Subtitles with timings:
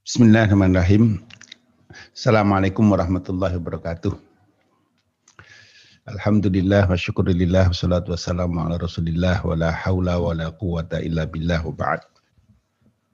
[0.00, 1.20] Bismillahirrahmanirrahim.
[2.16, 4.16] Assalamualaikum warahmatullahi wabarakatuh.
[6.08, 11.60] Alhamdulillah wa syukurillah wassalatu wassalamu ala rasulillah wa la hawla wa la quwata illa billah
[11.68, 12.00] wa ba'd.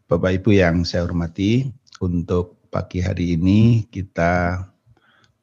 [0.07, 4.62] Bapak Ibu yang saya hormati, untuk pagi hari ini kita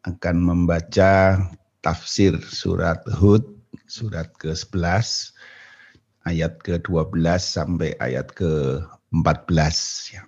[0.07, 1.43] akan membaca
[1.83, 3.43] tafsir surat Hud,
[3.91, 5.35] surat ke-11,
[6.23, 9.75] ayat ke-12 sampai ayat ke-14.
[10.15, 10.23] Ya.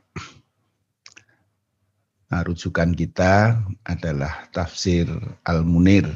[2.25, 5.05] Nah, rujukan kita adalah tafsir
[5.45, 6.09] Al-Munir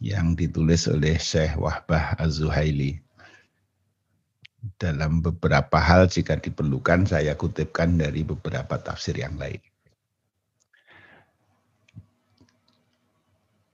[0.00, 3.02] yang ditulis oleh Syekh Wahbah Az-Zuhaili.
[4.80, 9.60] Dalam beberapa hal jika diperlukan saya kutipkan dari beberapa tafsir yang lain.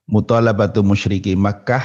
[0.04, 1.80] Mutalabatu musyriki Makkah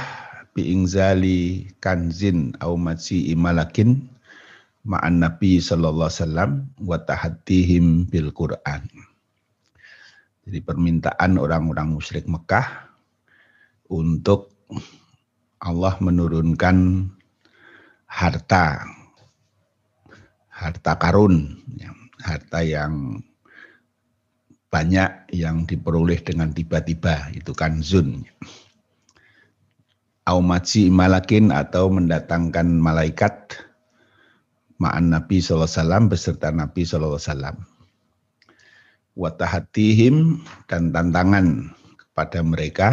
[0.52, 4.04] biingzali kanzin au matsi imalakin
[4.84, 6.50] ma'an Nabi sallallahu alaihi wasallam
[6.84, 8.84] wa tahaddihim bil Qur'an.
[10.46, 12.88] Jadi permintaan orang-orang musyrik Mekah
[13.92, 14.56] untuk
[15.60, 17.04] Allah menurunkan
[18.08, 18.88] harta,
[20.48, 21.92] harta karun, ya,
[22.24, 23.20] harta yang
[24.72, 28.24] banyak yang diperoleh dengan tiba-tiba, itu kan zun.
[30.24, 33.58] Aumaji malakin atau mendatangkan malaikat
[34.78, 37.18] ma'an Nabi SAW beserta Nabi SAW
[39.14, 42.88] watahatihim dan tantangan kepada mereka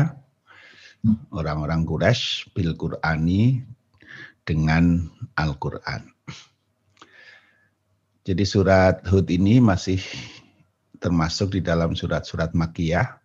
[1.34, 3.62] orang-orang Quraisy bil Qur'ani
[4.48, 6.08] dengan Al-Qur'an.
[8.28, 10.04] Jadi surat Hud ini masih
[11.00, 13.20] termasuk di dalam surat-surat Makiyah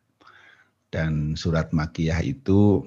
[0.95, 2.87] dan surat Makiyah itu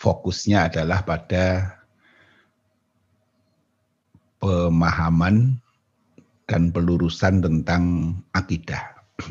[0.00, 1.76] fokusnya adalah pada
[4.40, 5.59] pemahaman
[6.50, 8.82] dan pelurusan tentang akidah.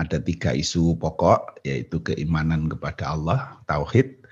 [0.00, 4.26] Ada tiga isu pokok, yaitu keimanan kepada Allah, tauhid,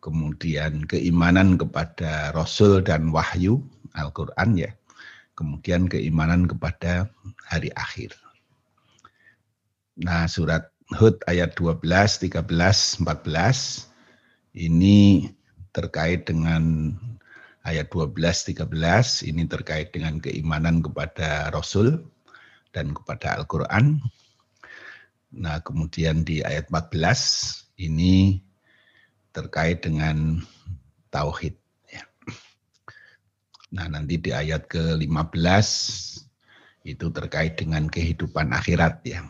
[0.00, 3.60] kemudian keimanan kepada Rasul dan Wahyu,
[3.92, 4.72] Al-Quran ya,
[5.36, 7.12] kemudian keimanan kepada
[7.44, 8.16] hari akhir.
[10.00, 12.48] Nah surat Hud ayat 12, 13,
[13.02, 13.02] 14
[14.56, 15.28] ini
[15.76, 16.94] terkait dengan
[17.66, 22.06] ayat 12 13 ini terkait dengan keimanan kepada Rasul
[22.70, 23.98] dan kepada Al-Qur'an.
[25.34, 28.38] Nah, kemudian di ayat 14 ini
[29.34, 30.38] terkait dengan
[31.10, 31.58] tauhid
[31.90, 32.06] ya.
[33.74, 35.68] Nah, nanti di ayat ke-15
[36.86, 39.26] itu terkait dengan kehidupan akhirat ya,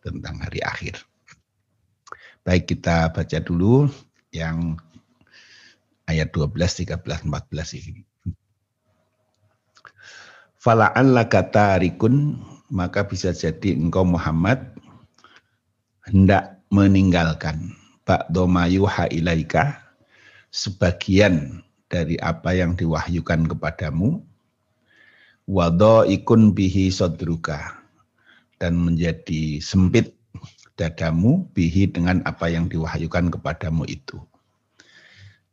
[0.00, 1.02] tentang hari akhir.
[2.46, 3.90] Baik, kita baca dulu
[4.30, 4.78] yang
[6.12, 6.52] ayat 12,
[6.84, 8.04] 13, 14 ini.
[10.60, 12.38] Fala'allaka tarikun
[12.70, 14.62] maka bisa jadi engkau Muhammad
[16.06, 17.74] hendak meninggalkan.
[18.02, 19.78] Ba'doma yuha ilaika
[20.50, 24.22] sebagian dari apa yang diwahyukan kepadamu.
[25.46, 27.82] Wado ikun bihi sodruka
[28.62, 30.14] dan menjadi sempit
[30.78, 34.22] dadamu bihi dengan apa yang diwahyukan kepadamu itu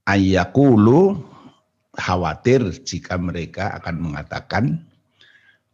[0.09, 1.22] ayakulu
[1.94, 4.81] khawatir jika mereka akan mengatakan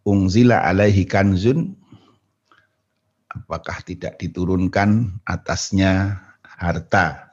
[0.03, 1.79] ungzila alaihi kanzun
[3.31, 7.31] apakah tidak diturunkan atasnya harta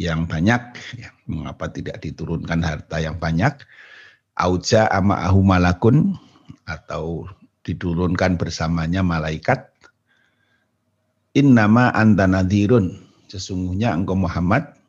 [0.00, 0.62] yang banyak?
[0.96, 3.60] Ya, mengapa tidak diturunkan harta yang banyak?
[4.32, 6.16] Auja ama ahu malakun
[6.64, 7.28] atau
[7.68, 9.68] diturunkan bersamanya malaikat?
[11.36, 12.96] Innama anta nadhirun
[13.30, 14.79] sesungguhnya engkau Muhammad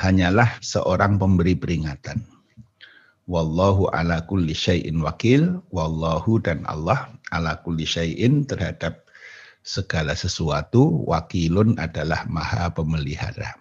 [0.00, 2.24] hanyalah seorang pemberi peringatan.
[3.28, 9.04] Wallahu ala kulli syai'in wakil, wallahu dan Allah ala kulli syai'in terhadap
[9.60, 13.60] segala sesuatu, wakilun adalah maha pemelihara.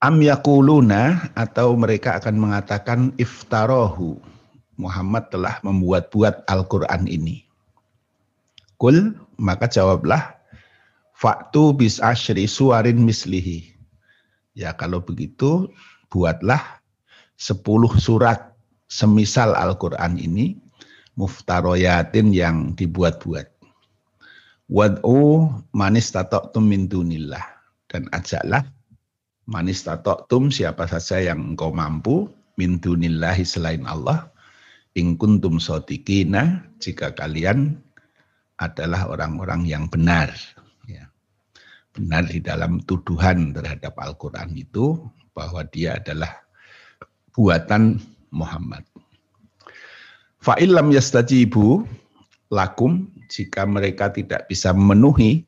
[0.00, 4.18] Am yakuluna atau mereka akan mengatakan iftarohu.
[4.78, 7.42] Muhammad telah membuat-buat Al-Quran ini.
[8.78, 10.38] Kul, maka jawablah,
[11.18, 13.77] Faktu bis asyri suarin mislihi.
[14.58, 15.70] Ya kalau begitu
[16.10, 16.82] buatlah
[17.38, 17.62] 10
[18.02, 18.58] surat
[18.90, 20.58] semisal Al-Quran ini
[21.14, 23.46] muftaroyatin yang dibuat-buat.
[24.66, 27.46] Wad'u manis tatoktum min dunillah.
[27.86, 28.66] Dan ajaklah
[29.46, 32.26] manis tatoktum siapa saja yang engkau mampu
[32.58, 34.26] min dunillahi selain Allah.
[34.98, 37.78] In kuntum sotikina jika kalian
[38.58, 40.34] adalah orang-orang yang benar
[41.98, 45.02] benar di dalam tuduhan terhadap Al-Quran itu
[45.34, 46.30] bahwa dia adalah
[47.34, 47.98] buatan
[48.30, 48.86] Muhammad.
[50.38, 51.82] Fa'ilam yastajibu
[52.54, 55.42] lakum jika mereka tidak bisa memenuhi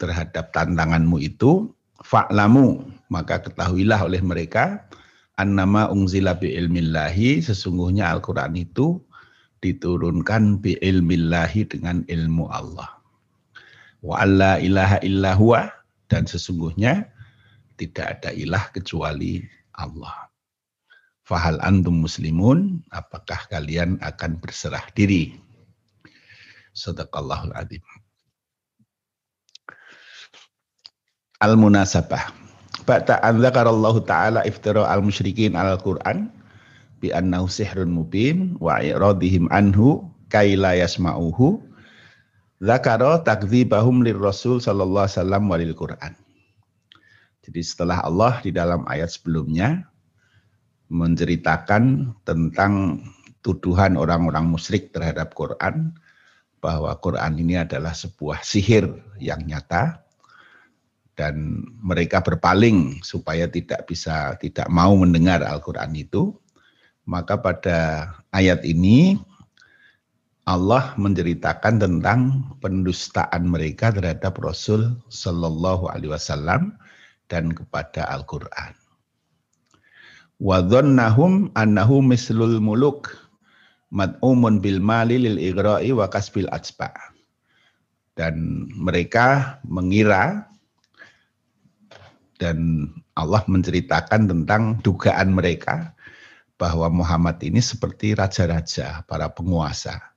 [0.00, 1.68] terhadap tantanganmu itu
[2.02, 4.82] fa'lamu maka ketahuilah oleh mereka
[5.38, 8.98] annama ungzila bi ilmillahi sesungguhnya Al-Qur'an itu
[9.62, 13.03] diturunkan bi ilmillahi dengan ilmu Allah.
[14.04, 15.72] Wa alla ilaha illa huwa
[16.12, 17.08] dan sesungguhnya
[17.80, 19.40] tidak ada ilah kecuali
[19.72, 20.28] Allah.
[21.24, 25.40] Fahal antum muslimun, apakah kalian akan berserah diri?
[26.76, 27.80] Sadaqallahul adzim.
[31.40, 32.28] Al-munasabah.
[32.84, 36.28] Ba'da an dzakarallahu ta'ala iftira al-musyrikin al-Qur'an
[37.00, 41.56] bi annahu sihrun mubin wa iradihim anhu kaila yasma'uhu
[42.64, 46.16] zakara takdzibahum lirrasul sallallahu alaihi wasallam walil Qur'an.
[47.44, 49.84] Jadi setelah Allah di dalam ayat sebelumnya
[50.88, 53.04] menceritakan tentang
[53.44, 55.92] tuduhan orang-orang musyrik terhadap Quran
[56.64, 58.88] bahwa Quran ini adalah sebuah sihir
[59.20, 60.00] yang nyata
[61.12, 66.32] dan mereka berpaling supaya tidak bisa tidak mau mendengar Al-Qur'an itu
[67.04, 69.20] maka pada ayat ini
[70.44, 76.76] Allah menceritakan tentang pendustaan mereka terhadap Rasul Shallallahu Alaihi Wasallam
[77.32, 78.76] dan kepada Al-Quran.
[80.36, 83.08] Wa dhannahum annahu mislul muluk
[83.88, 86.92] mad'umun bil mali lil igra'i wa kasbil atsba.
[88.12, 90.44] Dan mereka mengira
[92.36, 95.96] dan Allah menceritakan tentang dugaan mereka
[96.60, 100.13] bahwa Muhammad ini seperti raja-raja, para penguasa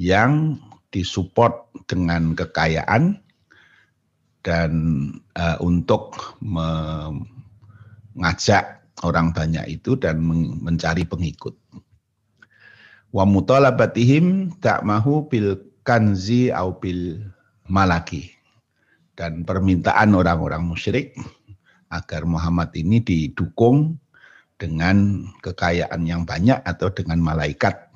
[0.00, 0.56] yang
[0.88, 3.20] disupport dengan kekayaan
[4.40, 4.72] dan
[5.36, 7.20] uh, untuk mengajak
[9.04, 10.24] orang banyak itu dan
[10.64, 11.52] mencari pengikut.
[13.12, 17.20] Wa mutalabatihim tak mahu bil kanzi au bil
[17.68, 18.32] malaki.
[19.12, 21.12] Dan permintaan orang-orang musyrik
[21.92, 24.00] agar Muhammad ini didukung
[24.56, 27.89] dengan kekayaan yang banyak atau dengan malaikat.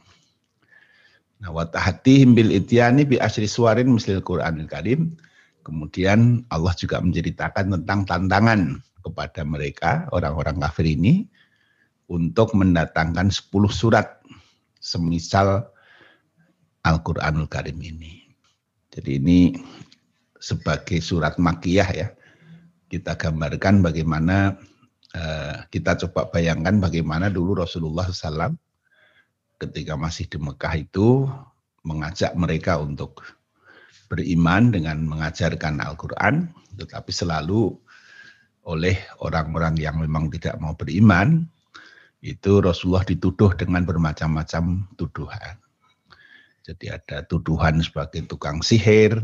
[1.45, 5.13] Nah, wa tahatihim bil ityani bi asri suwarin mislil Qur'anil Karim.
[5.61, 11.29] Kemudian Allah juga menceritakan tentang tantangan kepada mereka, orang-orang kafir ini,
[12.09, 14.25] untuk mendatangkan 10 surat
[14.81, 15.69] semisal
[16.85, 18.25] Al-Quranul Karim ini.
[18.89, 19.39] Jadi ini
[20.41, 22.09] sebagai surat makiyah ya,
[22.89, 24.57] kita gambarkan bagaimana
[25.15, 28.51] Eh, kita coba bayangkan bagaimana dulu Rasulullah SAW
[29.65, 31.29] ketika masih di Mekah itu
[31.85, 33.25] mengajak mereka untuk
[34.09, 37.73] beriman dengan mengajarkan Al-Quran, tetapi selalu
[38.65, 41.45] oleh orang-orang yang memang tidak mau beriman,
[42.25, 45.61] itu Rasulullah dituduh dengan bermacam-macam tuduhan.
[46.65, 49.21] Jadi ada tuduhan sebagai tukang sihir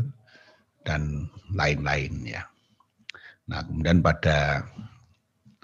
[0.85, 2.45] dan lain-lain ya.
[3.49, 4.61] Nah kemudian pada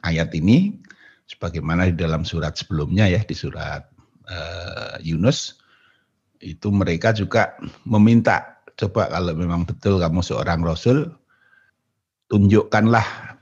[0.01, 0.81] ayat ini
[1.29, 3.85] sebagaimana di dalam surat sebelumnya ya di surat
[4.29, 5.59] uh, Yunus
[6.37, 7.57] itu mereka juga
[7.87, 11.09] meminta coba kalau memang betul kamu seorang rasul
[12.29, 13.37] tunjukkanlah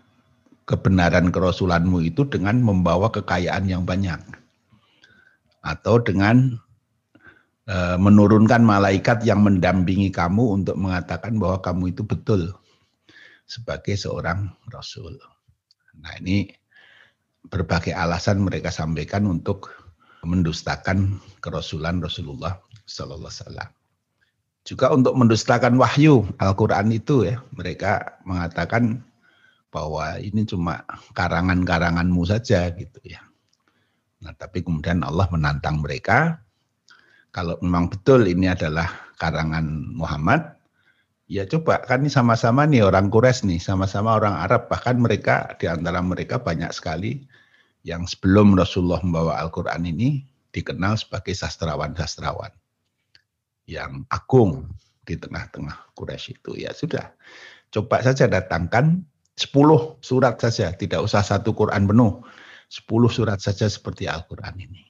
[0.66, 4.18] kebenaran kerasulanmu itu dengan membawa kekayaan yang banyak
[5.66, 6.56] atau dengan
[7.68, 12.54] uh, menurunkan malaikat yang mendampingi kamu untuk mengatakan bahwa kamu itu betul
[13.46, 15.18] sebagai seorang rasul.
[16.02, 16.50] Nah ini
[17.46, 19.70] berbagai alasan mereka sampaikan untuk
[20.26, 23.70] mendustakan kerasulan Rasulullah Sallallahu Alaihi Wasallam.
[24.66, 29.06] Juga untuk mendustakan wahyu Al-Quran itu ya, mereka mengatakan
[29.70, 30.82] bahwa ini cuma
[31.14, 33.22] karangan-karanganmu saja gitu ya.
[34.26, 36.42] Nah tapi kemudian Allah menantang mereka,
[37.30, 38.90] kalau memang betul ini adalah
[39.22, 40.56] karangan Muhammad,
[41.26, 45.66] Ya coba kan ini sama-sama nih orang Quraisy nih, sama-sama orang Arab, bahkan mereka di
[45.66, 47.26] antara mereka banyak sekali
[47.86, 52.50] yang sebelum Rasulullah membawa Al-Qur'an ini dikenal sebagai sastrawan-sastrawan
[53.70, 54.74] yang agung
[55.06, 56.58] di tengah-tengah Quraisy itu.
[56.58, 57.14] Ya sudah.
[57.70, 59.06] Coba saja datangkan
[59.38, 62.26] 10 surat saja, tidak usah satu Quran penuh.
[62.74, 64.82] 10 surat saja seperti Al-Qur'an ini.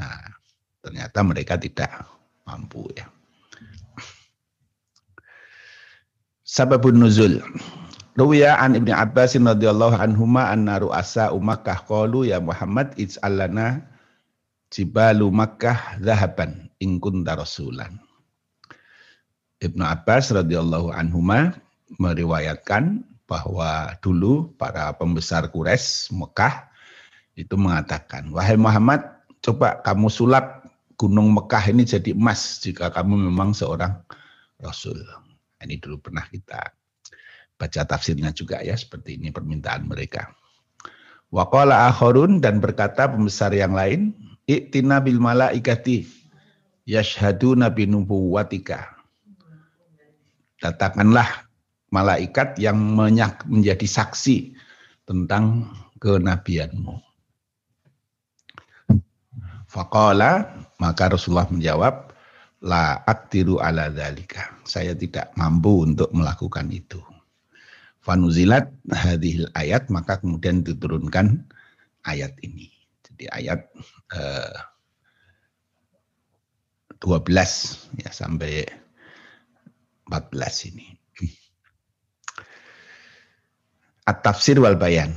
[0.00, 0.32] Nah,
[0.80, 2.08] ternyata mereka tidak
[2.48, 3.04] mampu ya.
[6.48, 7.44] Sababun nuzul.
[8.18, 13.86] Ruwiya an Ibnu Abbas radhiyallahu anhuma anna ru'asa Makkah qalu ya Muhammad ij'alana
[14.74, 17.94] jibalu Makkah zahaban in kunta rasulan.
[19.62, 21.62] Ibnu Abbas radhiyallahu anhuma
[22.02, 26.74] meriwayatkan bahwa dulu para pembesar Quraisy Mekah
[27.38, 28.98] itu mengatakan, "Wahai Muhammad,
[29.46, 30.66] coba kamu sulap
[30.98, 33.94] gunung Mekah ini jadi emas jika kamu memang seorang
[34.58, 34.98] rasul.
[35.62, 36.77] Ini dulu pernah kita
[37.58, 40.30] baca tafsirnya juga ya seperti ini permintaan mereka.
[41.28, 44.16] Waqala akharun dan berkata pembesar yang lain,
[44.48, 46.08] "Iktina bil malaikati
[46.88, 48.96] yashhaduna bi nubuwatika."
[50.62, 51.50] Datangkanlah
[51.92, 52.78] malaikat yang
[53.44, 54.56] menjadi saksi
[55.04, 55.68] tentang
[56.00, 56.96] kenabianmu.
[59.68, 60.48] Faqala
[60.80, 62.08] maka Rasulullah menjawab
[62.64, 64.64] la aktiru ala dzalika.
[64.64, 66.98] Saya tidak mampu untuk melakukan itu.
[68.08, 71.44] Fanuzilat hadhil ayat maka kemudian diturunkan
[72.08, 72.72] ayat ini.
[73.04, 73.68] Jadi ayat
[74.16, 74.56] eh,
[77.04, 78.64] 12 ya sampai
[80.08, 80.88] 14 ini.
[84.08, 85.12] At-tafsir wal bayan.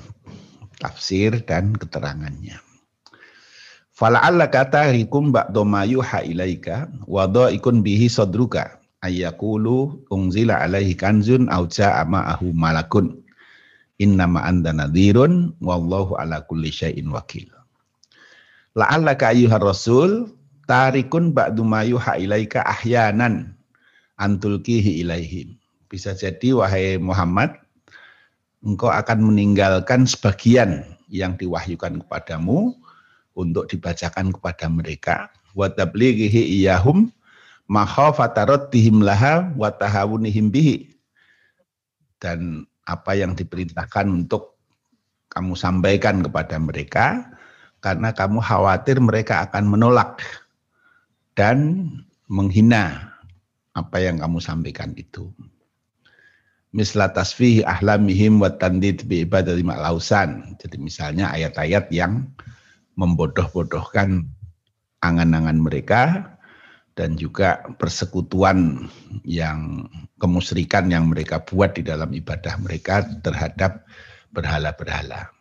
[0.75, 2.59] Tafsir dan keterangannya.
[3.95, 11.49] Fala'alla kata rikum ba'do ma yuha ilaika wa ikun bihi sadruka ayyakulu ungzila alaihi kanzun
[11.49, 13.21] au ja'a ma'ahu malakun
[13.97, 17.49] innama anda nadhirun wallahu ala kulli syai'in wakil.
[18.77, 20.31] La'allaka ayyuhar rasul
[20.69, 23.53] tarikun ba'du ma yuha ilaika ahyanan
[24.17, 25.57] antulkihi ilaihim.
[25.91, 27.57] Bisa jadi wahai Muhammad
[28.63, 32.77] engkau akan meninggalkan sebagian yang diwahyukan kepadamu
[33.35, 35.15] untuk dibacakan kepada mereka
[35.51, 37.11] wa tablighihi iyahum
[37.71, 40.51] laha wa tahawunihim
[42.19, 44.59] dan apa yang diperintahkan untuk
[45.31, 47.31] kamu sampaikan kepada mereka
[47.79, 50.19] karena kamu khawatir mereka akan menolak
[51.33, 51.87] dan
[52.27, 53.15] menghina
[53.71, 55.31] apa yang kamu sampaikan itu.
[56.71, 60.55] Misla tasfihi ahlamihim wa tandid bi ibadati ma'lausan.
[60.59, 62.31] Jadi misalnya ayat-ayat yang
[62.95, 64.23] membodoh-bodohkan
[65.03, 66.31] angan-angan mereka
[66.99, 68.87] dan juga persekutuan
[69.23, 69.87] yang
[70.19, 73.87] kemusrikan yang mereka buat di dalam ibadah mereka terhadap
[74.35, 75.31] berhala-berhala.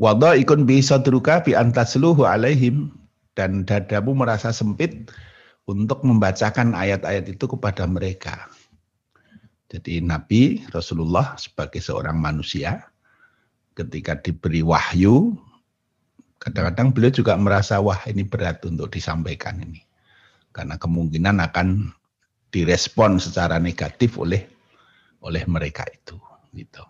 [0.00, 2.90] Wadha ikun bi sadruka bi antasluhu alaihim
[3.38, 5.12] dan dadamu merasa sempit
[5.68, 8.50] untuk membacakan ayat-ayat itu kepada mereka.
[9.70, 12.90] Jadi Nabi Rasulullah sebagai seorang manusia
[13.78, 15.38] ketika diberi wahyu
[16.42, 19.86] kadang-kadang beliau juga merasa wah ini berat untuk disampaikan ini
[20.50, 21.94] karena kemungkinan akan
[22.50, 24.46] direspon secara negatif oleh
[25.22, 26.18] oleh mereka itu
[26.54, 26.82] gitu.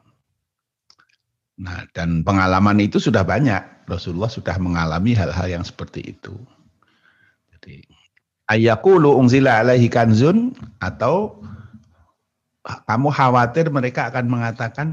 [1.61, 3.61] Nah, dan pengalaman itu sudah banyak.
[3.85, 6.33] Rasulullah sudah mengalami hal-hal yang seperti itu.
[7.53, 7.85] Jadi
[8.49, 11.45] ayakulu ungzila alaihi kanzun atau
[12.65, 14.89] kamu khawatir mereka akan mengatakan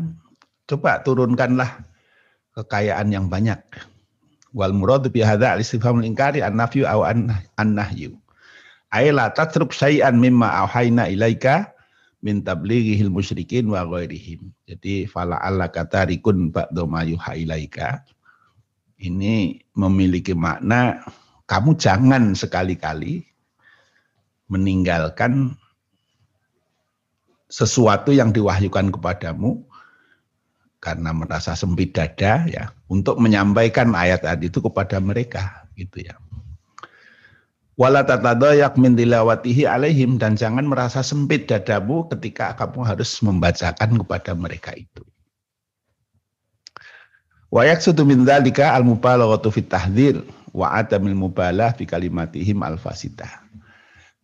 [0.67, 1.88] coba turunkanlah
[2.57, 3.59] kekayaan yang banyak
[4.51, 7.29] wal murad bi hadza al istifham ingkari an nafyu aw an
[7.71, 8.17] nahyu
[8.94, 11.72] ay la tatruk syai'an mimma auhayna ilaika
[12.24, 18.01] min tablighihil musyrikin wa ghairihim jadi fala alla katarikun ba'da ma yuha ilaika
[18.98, 21.06] ini memiliki makna
[21.46, 23.24] kamu jangan sekali-kali
[24.50, 25.56] meninggalkan
[27.48, 29.63] sesuatu yang diwahyukan kepadamu
[30.84, 36.15] karena merasa sempit dada ya untuk menyampaikan ayat-ayat itu kepada mereka gitu ya.
[37.77, 44.34] Wala tatadayak min tilawatihi alaihim dan jangan merasa sempit dadamu ketika kamu harus membacakan kepada
[44.34, 45.05] mereka itu.
[47.53, 50.25] Wa yaksudu min dzalika al-mubalaghatu fit tahdhir
[50.57, 53.46] wa adamil mubalah fi kalimatihim al-fasidah.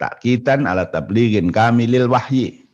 [0.02, 2.66] Takitan ala tablighin kamilil wahyi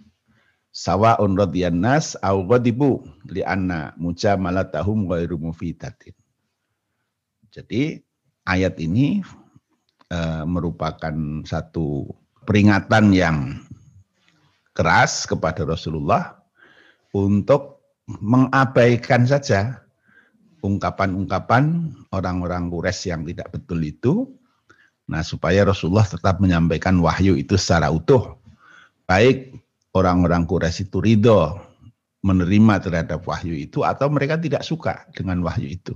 [0.72, 6.16] sawaun radiyan nas au ghadibu li anna mujamalatahum ghairu mufidatin.
[7.52, 8.00] Jadi
[8.48, 9.28] ayat ini
[10.10, 12.10] e, merupakan satu
[12.44, 13.38] peringatan yang
[14.74, 16.42] keras kepada Rasulullah
[17.14, 19.86] untuk mengabaikan saja
[20.66, 24.14] ungkapan-ungkapan orang-orang Quraisy yang tidak betul itu.
[25.10, 28.38] Nah, supaya Rasulullah tetap menyampaikan wahyu itu secara utuh.
[29.10, 29.58] Baik
[29.94, 31.58] orang-orang Quraisy itu ridho
[32.20, 35.96] menerima terhadap wahyu itu atau mereka tidak suka dengan wahyu itu.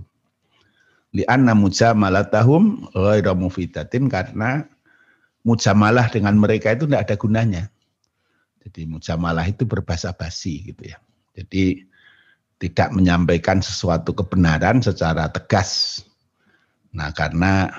[1.13, 4.65] Lianna mujamalatahum ghairu mufidatin karena
[5.45, 7.63] mujamalah dengan mereka itu tidak ada gunanya.
[8.65, 10.97] Jadi mujamalah itu berbahasa basi gitu ya.
[11.37, 11.85] Jadi
[12.57, 16.01] tidak menyampaikan sesuatu kebenaran secara tegas.
[16.95, 17.69] Nah karena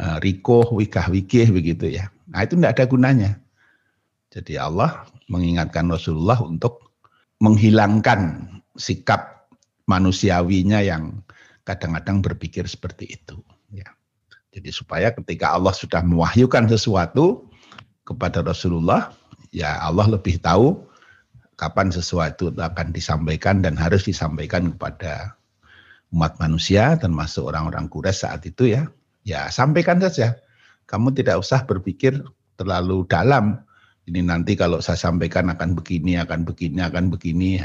[0.00, 2.08] uh, rikoh, wikah wikih begitu ya.
[2.32, 3.30] Nah itu tidak ada gunanya.
[4.32, 6.96] Jadi Allah mengingatkan Rasulullah untuk
[7.44, 9.52] menghilangkan sikap
[9.84, 11.20] manusiawinya yang
[11.66, 13.42] kadang-kadang berpikir seperti itu.
[13.74, 13.90] Ya.
[14.54, 17.50] Jadi supaya ketika Allah sudah mewahyukan sesuatu
[18.06, 19.12] kepada Rasulullah,
[19.50, 20.86] ya Allah lebih tahu
[21.58, 25.36] kapan sesuatu akan disampaikan dan harus disampaikan kepada
[26.14, 28.86] umat manusia termasuk orang-orang Quraisy saat itu ya.
[29.26, 30.38] Ya sampaikan saja.
[30.86, 32.22] Kamu tidak usah berpikir
[32.54, 33.58] terlalu dalam.
[34.06, 37.58] Ini nanti kalau saya sampaikan akan begini, akan begini, akan begini.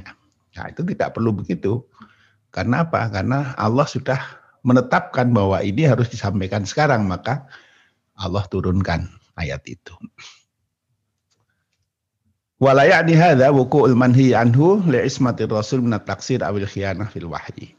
[0.58, 1.86] Nah, itu tidak perlu begitu.
[2.52, 3.08] Karena apa?
[3.08, 4.20] Karena Allah sudah
[4.62, 7.48] menetapkan bahwa ini harus disampaikan sekarang, maka
[8.14, 9.96] Allah turunkan ayat itu.
[12.62, 14.86] Walaya di hadza wuqu'ul manhi anhu
[15.50, 17.74] rasul min taksir awil khiyanah fil wahyi.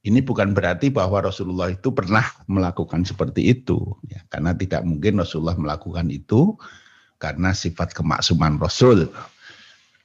[0.00, 3.76] Ini bukan berarti bahwa Rasulullah itu pernah melakukan seperti itu,
[4.08, 6.56] ya, karena tidak mungkin Rasulullah melakukan itu
[7.20, 9.12] karena sifat kemaksuman Rasul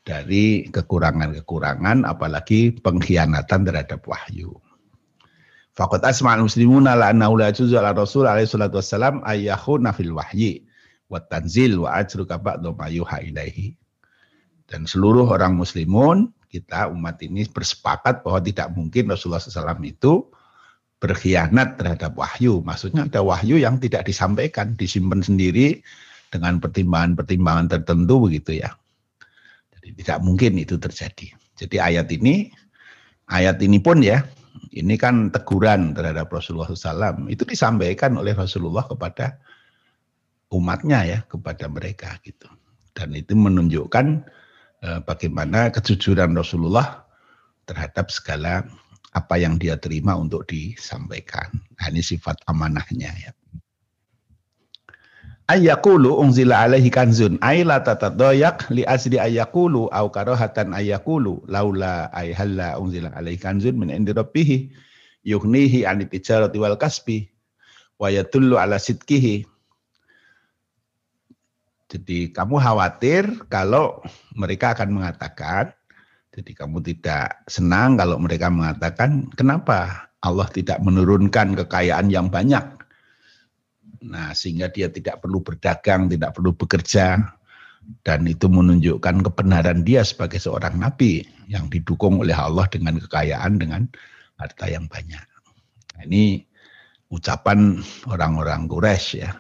[0.06, 4.54] dari kekurangan-kekurangan apalagi pengkhianatan terhadap wahyu.
[5.76, 10.64] Fakat asma'al muslimuna la annahu la yajuzu ala Rasul alaihi salatu wassalam ayyahuna fil wahyi
[11.12, 12.88] wa tanzil wa ajruka ba'du ma.
[14.66, 20.26] Dan seluruh orang muslimun, kita umat ini bersepakat bahwa tidak mungkin Rasulullah SAW itu
[21.04, 22.64] berkhianat terhadap wahyu.
[22.64, 25.84] Maksudnya ada wahyu yang tidak disampaikan, disimpan sendiri
[26.32, 28.74] dengan pertimbangan-pertimbangan tertentu begitu ya.
[29.86, 31.30] Tidak mungkin itu terjadi.
[31.54, 32.50] Jadi ayat ini,
[33.30, 34.26] ayat ini pun ya,
[34.74, 37.30] ini kan teguran terhadap Rasulullah SAW.
[37.30, 39.38] Itu disampaikan oleh Rasulullah kepada
[40.50, 42.50] umatnya ya, kepada mereka gitu.
[42.98, 44.06] Dan itu menunjukkan
[44.82, 47.06] eh, bagaimana kejujuran Rasulullah
[47.70, 48.66] terhadap segala
[49.16, 51.48] apa yang dia terima untuk disampaikan.
[51.80, 53.32] Nah, ini sifat amanahnya ya
[55.48, 57.40] ayakulu unzila alaihi kanzun.
[57.42, 61.42] Ay la tatadayak li asli ayakulu au karahatan ayakulu.
[61.50, 64.70] Laula ay halla unzila alaihi kanzun min indi rabbih
[65.26, 67.30] yughnihi an tijarati wal kasbi.
[67.96, 69.56] Wa ala sidkihi
[71.96, 74.04] jadi kamu khawatir kalau
[74.36, 75.72] mereka akan mengatakan
[76.36, 82.75] jadi kamu tidak senang kalau mereka mengatakan kenapa Allah tidak menurunkan kekayaan yang banyak
[84.06, 87.26] Nah, sehingga dia tidak perlu berdagang, tidak perlu bekerja,
[88.06, 93.86] dan itu menunjukkan kebenaran dia sebagai seorang nabi yang didukung oleh Allah dengan kekayaan, dengan
[94.38, 95.26] harta yang banyak.
[95.96, 96.46] Nah, ini
[97.14, 99.32] ucapan orang-orang Quraisy ya.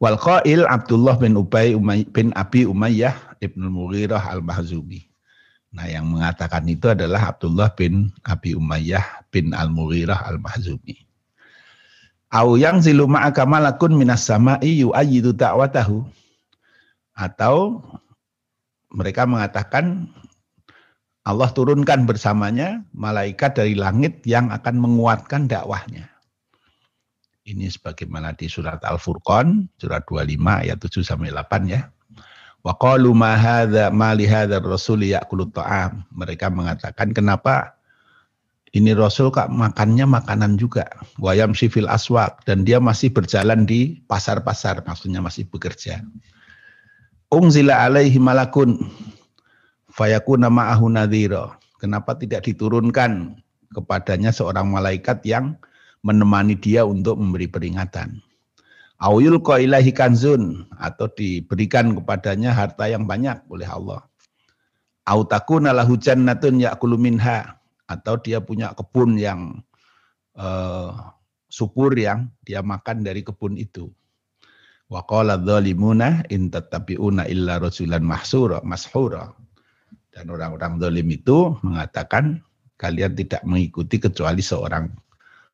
[0.00, 1.76] Wal qail Abdullah bin Ubay
[2.08, 5.04] bin Abi Umayyah Ibnu Mughirah Al-Mahzubi.
[5.70, 11.09] Nah, yang mengatakan itu adalah Abdullah bin Abi Umayyah bin Al-Mughirah Al-Mahzubi.
[12.30, 16.06] Au yang zilu ma'aka malakun minas sama'i yu'ayyidu da'watahu.
[17.18, 17.82] Atau
[18.94, 20.06] mereka mengatakan
[21.26, 26.06] Allah turunkan bersamanya malaikat dari langit yang akan menguatkan dakwahnya.
[27.50, 31.90] Ini sebagaimana di surat Al-Furqan, surat 25 ayat 7 sampai 8 ya.
[32.62, 36.06] Wa qalu ma hadza ma li hadzal rasul ya'kulu ta'am.
[36.14, 37.79] Mereka mengatakan kenapa
[38.70, 40.86] ini Rasul kak makannya makanan juga.
[41.18, 42.46] Wayam sifil aswak.
[42.46, 44.86] Dan dia masih berjalan di pasar-pasar.
[44.86, 46.06] Maksudnya masih bekerja.
[47.34, 48.78] Ungzila alaihi malakun.
[49.90, 51.50] Fayakuna ma'ahu nadhiro.
[51.82, 53.42] Kenapa tidak diturunkan
[53.74, 55.58] kepadanya seorang malaikat yang
[56.06, 58.22] menemani dia untuk memberi peringatan.
[59.02, 60.70] Auyul ilahi kanzun.
[60.78, 64.06] Atau diberikan kepadanya harta yang banyak oleh Allah.
[65.10, 67.59] Autakuna lahu jannatun ya'kulu minha
[67.90, 69.58] atau dia punya kebun yang
[70.38, 71.10] uh,
[71.50, 73.90] subur yang dia makan dari kebun itu.
[74.86, 75.02] Wa
[76.30, 79.34] in rasulan mahsura mashura.
[80.10, 82.42] Dan orang-orang zalim itu mengatakan
[82.74, 84.90] kalian tidak mengikuti kecuali seorang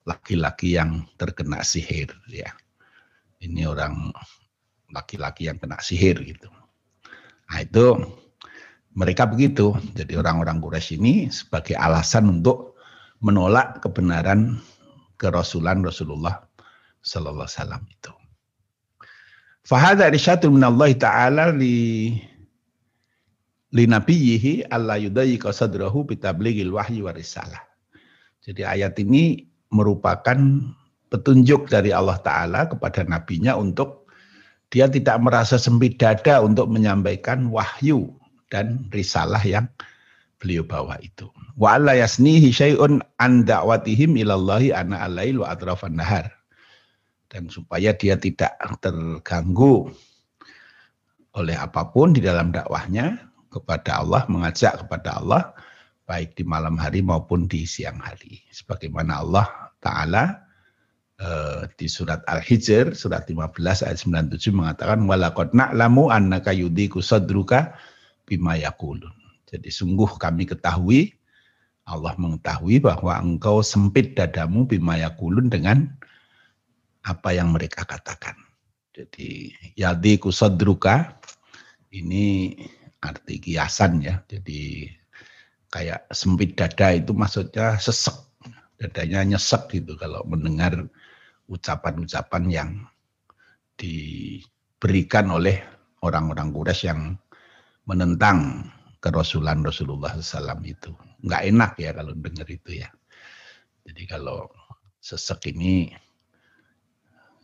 [0.09, 2.49] laki-laki yang terkena sihir ya.
[3.37, 4.09] Ini orang
[4.89, 6.49] laki-laki yang kena sihir gitu.
[7.53, 8.01] Nah itu
[8.97, 9.77] mereka begitu.
[9.93, 12.81] Jadi orang-orang Quraisy ini sebagai alasan untuk
[13.21, 14.57] menolak kebenaran
[15.21, 16.41] kerasulan Rasulullah
[17.05, 18.13] sallallahu alaihi wasallam itu.
[19.67, 22.17] Fahada irsyadun min Allah taala li
[23.77, 27.61] li nabiyhi alla yudayyika sadrahu bitablighil wahyi wa risalah.
[28.41, 30.39] Jadi ayat ini merupakan
[31.13, 34.09] petunjuk dari Allah taala kepada nabinya untuk
[34.73, 38.16] dia tidak merasa sempit dada untuk menyampaikan wahyu
[38.53, 39.67] dan risalah yang
[40.39, 41.31] beliau bawa itu.
[41.57, 46.31] Wa alla yasnihi syai'un an da'watihim ilallahi ana alail wa atrafan nahar.
[47.27, 49.91] Dan supaya dia tidak terganggu
[51.37, 53.19] oleh apa pun di dalam dakwahnya
[53.51, 55.53] kepada Allah, mengajak kepada Allah
[56.07, 58.41] baik di malam hari maupun di siang hari.
[58.55, 59.47] Sebagaimana Allah
[59.83, 60.47] Ta'ala
[61.21, 67.75] uh, di surat Al-Hijr surat 15 ayat 97 mengatakan walaqad na'lamu annaka yudiku sadruka
[68.27, 69.15] bima yakulun.
[69.47, 71.15] Jadi sungguh kami ketahui
[71.87, 75.87] Allah mengetahui bahwa engkau sempit dadamu bima yakulun dengan
[77.07, 78.35] apa yang mereka katakan.
[78.91, 81.15] Jadi yadi kusadruka
[81.95, 82.59] ini
[82.99, 84.19] arti kiasan ya.
[84.27, 84.91] Jadi
[85.71, 88.19] kayak sempit dada itu maksudnya sesek.
[88.77, 90.85] Dadanya nyesek gitu kalau mendengar
[91.49, 92.71] ucapan-ucapan yang
[93.81, 95.65] diberikan oleh
[96.05, 97.17] orang-orang Quraisy yang
[97.87, 98.67] menentang
[98.99, 100.91] kerasulan Rasulullah SAW itu.
[101.23, 102.91] Nggak enak ya kalau dengar itu ya.
[103.87, 104.51] Jadi kalau
[104.99, 105.95] sesek ini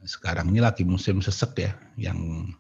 [0.03, 2.51] sekarang ini lagi musim sesek ya, yang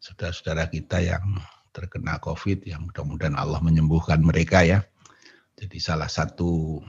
[0.00, 1.36] saudara-saudara kita yang
[1.76, 4.80] terkena COVID, yang mudah-mudahan Allah menyembuhkan mereka ya.
[5.60, 6.80] Jadi salah satu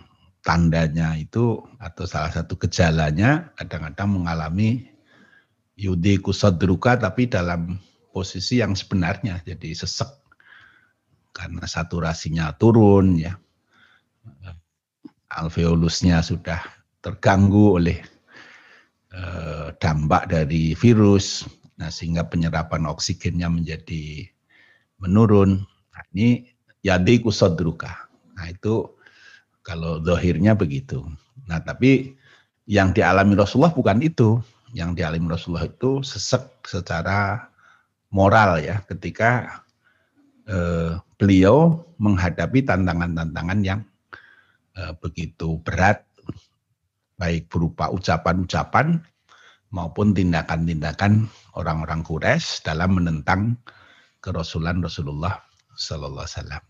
[0.46, 4.88] tandanya itu atau salah satu gejalanya kadang-kadang mengalami
[5.76, 7.82] yudi kusadruka tapi dalam
[8.16, 10.08] posisi yang sebenarnya jadi sesek
[11.36, 13.36] karena saturasinya turun ya.
[15.36, 16.64] Alveolusnya sudah
[17.04, 18.00] terganggu oleh
[19.12, 21.44] eh, dampak dari virus.
[21.76, 24.24] Nah sehingga penyerapan oksigennya menjadi
[25.04, 25.60] menurun.
[25.92, 26.48] Nah, ini
[26.80, 28.96] yadi kusodruka nah itu
[29.60, 31.04] kalau dohirnya begitu.
[31.52, 32.16] Nah tapi
[32.64, 34.40] yang dialami Rasulullah bukan itu.
[34.76, 37.48] Yang dialami Rasulullah itu sesek secara
[38.14, 39.62] moral ya ketika
[40.46, 43.82] eh, beliau menghadapi tantangan-tantangan yang
[44.78, 46.06] eh, begitu berat,
[47.16, 49.00] baik berupa ucapan-ucapan
[49.72, 53.60] maupun tindakan-tindakan orang-orang Quraisy dalam menentang
[54.24, 55.40] kerasulan Rasulullah
[55.76, 56.64] Sallallahu Alaihi Wasallam.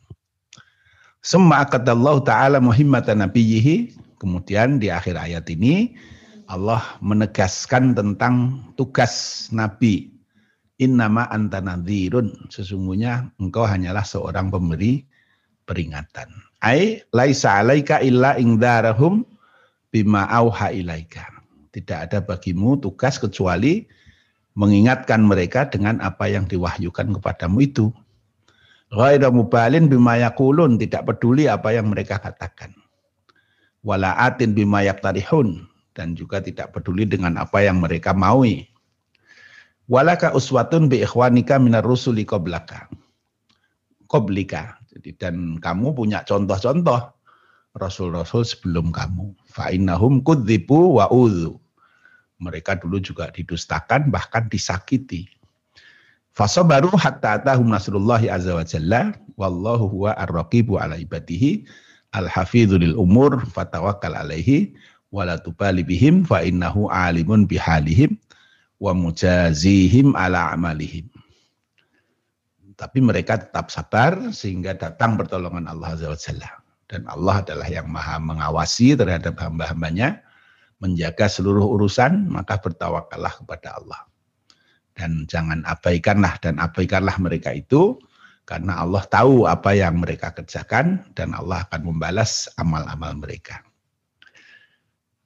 [1.26, 3.98] Semua Allah Taala muhimmatan nabiyhi.
[4.21, 5.98] Kemudian di akhir ayat ini
[6.45, 10.14] Allah menegaskan tentang tugas Nabi
[10.76, 12.52] Innama anta nadhirun.
[12.52, 15.08] Sesungguhnya engkau hanyalah seorang pemberi
[15.64, 16.28] peringatan.
[16.60, 19.24] Ai laisa alaika illa ingdarahum
[19.92, 21.32] bima auha ilaika.
[21.72, 23.88] Tidak ada bagimu tugas kecuali
[24.56, 27.92] mengingatkan mereka dengan apa yang diwahyukan kepadamu itu.
[28.92, 32.72] Ghaira mubalin bima yakulun, tidak peduli apa yang mereka katakan.
[33.84, 38.68] Walaatin bima yaktarihun, dan juga tidak peduli dengan apa yang mereka maui
[39.86, 42.89] Walaka uswatun bi ikhwanika minar rusuli qoblaka.
[44.10, 44.82] Qoblika.
[44.89, 47.13] Jadi dan kamu punya contoh-contoh
[47.78, 49.36] rasul-rasul sebelum kamu.
[49.45, 51.60] Fa innahum kudzibu wa udzu.
[52.41, 55.30] Mereka dulu juga didustakan bahkan disakiti.
[56.36, 61.63] Fasabaru hatta atahum nasrullahi azza wa jalla wallahu huwa ar-raqibu ala ibadihi
[62.12, 64.76] al-hafidhu lil umur fatawakkal alaihi
[65.15, 68.19] wala tubali bihim fa innahu alimun bihalihim
[68.80, 71.08] wa mujazihim ala amalihim.
[72.76, 76.52] Tapi mereka tetap sabar sehingga datang pertolongan Allah Azza wa Jalla.
[76.86, 80.22] Dan Allah adalah yang maha mengawasi terhadap hamba-hambanya,
[80.78, 84.06] menjaga seluruh urusan, maka bertawakallah kepada Allah.
[84.94, 87.98] Dan jangan abaikanlah dan abaikanlah mereka itu,
[88.46, 93.66] karena Allah tahu apa yang mereka kerjakan dan Allah akan membalas amal-amal mereka.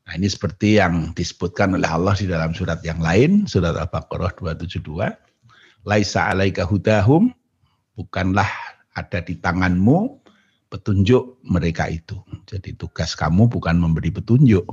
[0.10, 5.06] Nah ini seperti yang disebutkan oleh Allah di dalam surat yang lain, surat Al-Baqarah 272.
[5.86, 7.30] Laisa alaika hudahum,
[7.94, 8.50] bukanlah
[8.98, 10.18] ada di tanganmu
[10.74, 12.18] petunjuk mereka itu.
[12.50, 14.66] Jadi tugas kamu bukan memberi petunjuk,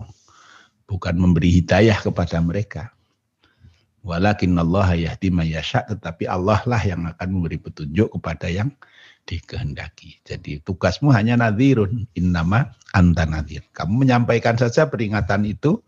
[0.88, 2.96] bukan memberi hidayah kepada mereka.
[4.00, 8.72] Walakin Allah yahdi tetapi Allah lah yang akan memberi petunjuk kepada yang
[9.26, 10.22] dikehendaki.
[10.22, 13.66] Jadi tugasmu hanya nadhirun, innama anta nadhir.
[13.74, 15.82] Kamu menyampaikan saja peringatan itu,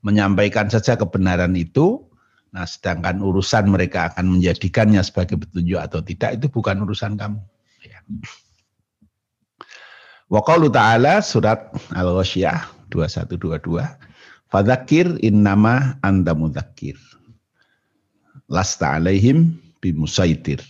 [0.00, 2.02] menyampaikan saja kebenaran itu,
[2.50, 7.38] nah sedangkan urusan mereka akan menjadikannya sebagai petunjuk atau tidak, itu bukan urusan kamu.
[7.84, 8.00] Ya.
[10.28, 14.08] Wa ta'ala surat Al-Ghasyiyah 2122
[14.48, 16.96] Fadzakir innama anta mudzakir
[18.48, 20.64] lasta alaihim bimusaitir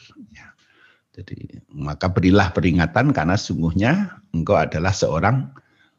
[1.18, 5.50] jadi maka berilah peringatan karena sungguhnya engkau adalah seorang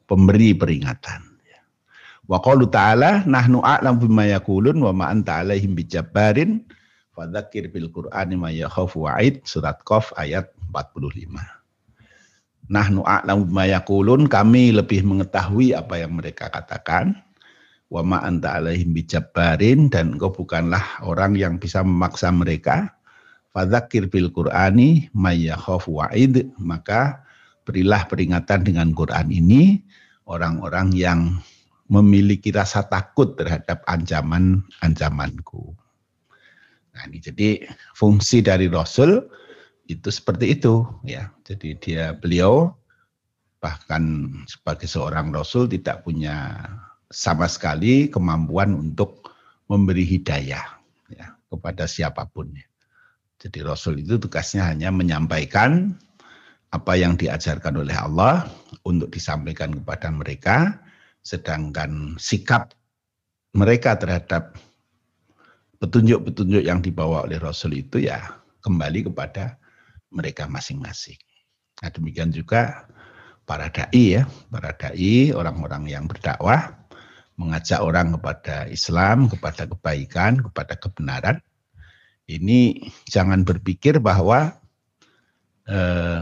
[0.07, 1.27] pemberi peringatan.
[2.29, 6.61] Wa qalu ta'ala nahnu a'lam bima yaqulun wa ma anta 'alaihim bijabbarin
[7.11, 11.35] fadzakir bil qur'ani ma yakhafu wa'id surat Qaf ayat 45.
[12.69, 17.17] Nahnu a'lam bima yaqulun kami lebih mengetahui apa yang mereka katakan
[17.89, 22.93] wa ma anta 'alaihim bijabbarin dan engkau bukanlah orang yang bisa memaksa mereka
[23.49, 27.25] Fadzakir bil Qur'ani mayyakhafu wa'id, maka
[27.65, 29.81] berilah peringatan dengan Quran ini
[30.29, 31.41] orang-orang yang
[31.89, 35.73] memiliki rasa takut terhadap ancaman-ancamanku.
[36.93, 37.49] Nah, ini jadi
[37.97, 39.25] fungsi dari Rasul
[39.89, 41.33] itu seperti itu ya.
[41.41, 42.77] Jadi dia beliau
[43.57, 46.53] bahkan sebagai seorang Rasul tidak punya
[47.09, 49.33] sama sekali kemampuan untuk
[49.65, 50.77] memberi hidayah
[51.09, 52.53] ya, kepada siapa pun.
[53.39, 55.95] Jadi Rasul itu tugasnya hanya menyampaikan
[56.69, 58.45] apa yang diajarkan oleh Allah
[58.83, 60.77] untuk disampaikan kepada mereka,
[61.23, 62.75] sedangkan sikap
[63.55, 64.59] mereka terhadap
[65.79, 68.19] petunjuk-petunjuk yang dibawa oleh Rasul itu ya
[68.61, 69.55] kembali kepada
[70.11, 71.17] mereka masing-masing.
[71.79, 72.85] Nah, demikian juga
[73.47, 76.75] para dai ya, para dai, orang-orang yang berdakwah
[77.39, 81.39] mengajak orang kepada Islam, kepada kebaikan, kepada kebenaran.
[82.29, 82.77] Ini
[83.09, 84.53] jangan berpikir bahwa
[85.65, 86.21] eh,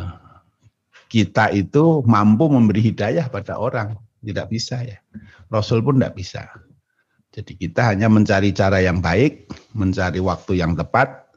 [1.11, 3.99] kita itu mampu memberi hidayah pada orang.
[4.23, 5.03] Tidak bisa ya.
[5.51, 6.47] Rasul pun tidak bisa.
[7.35, 11.27] Jadi kita hanya mencari cara yang baik, mencari waktu yang tepat,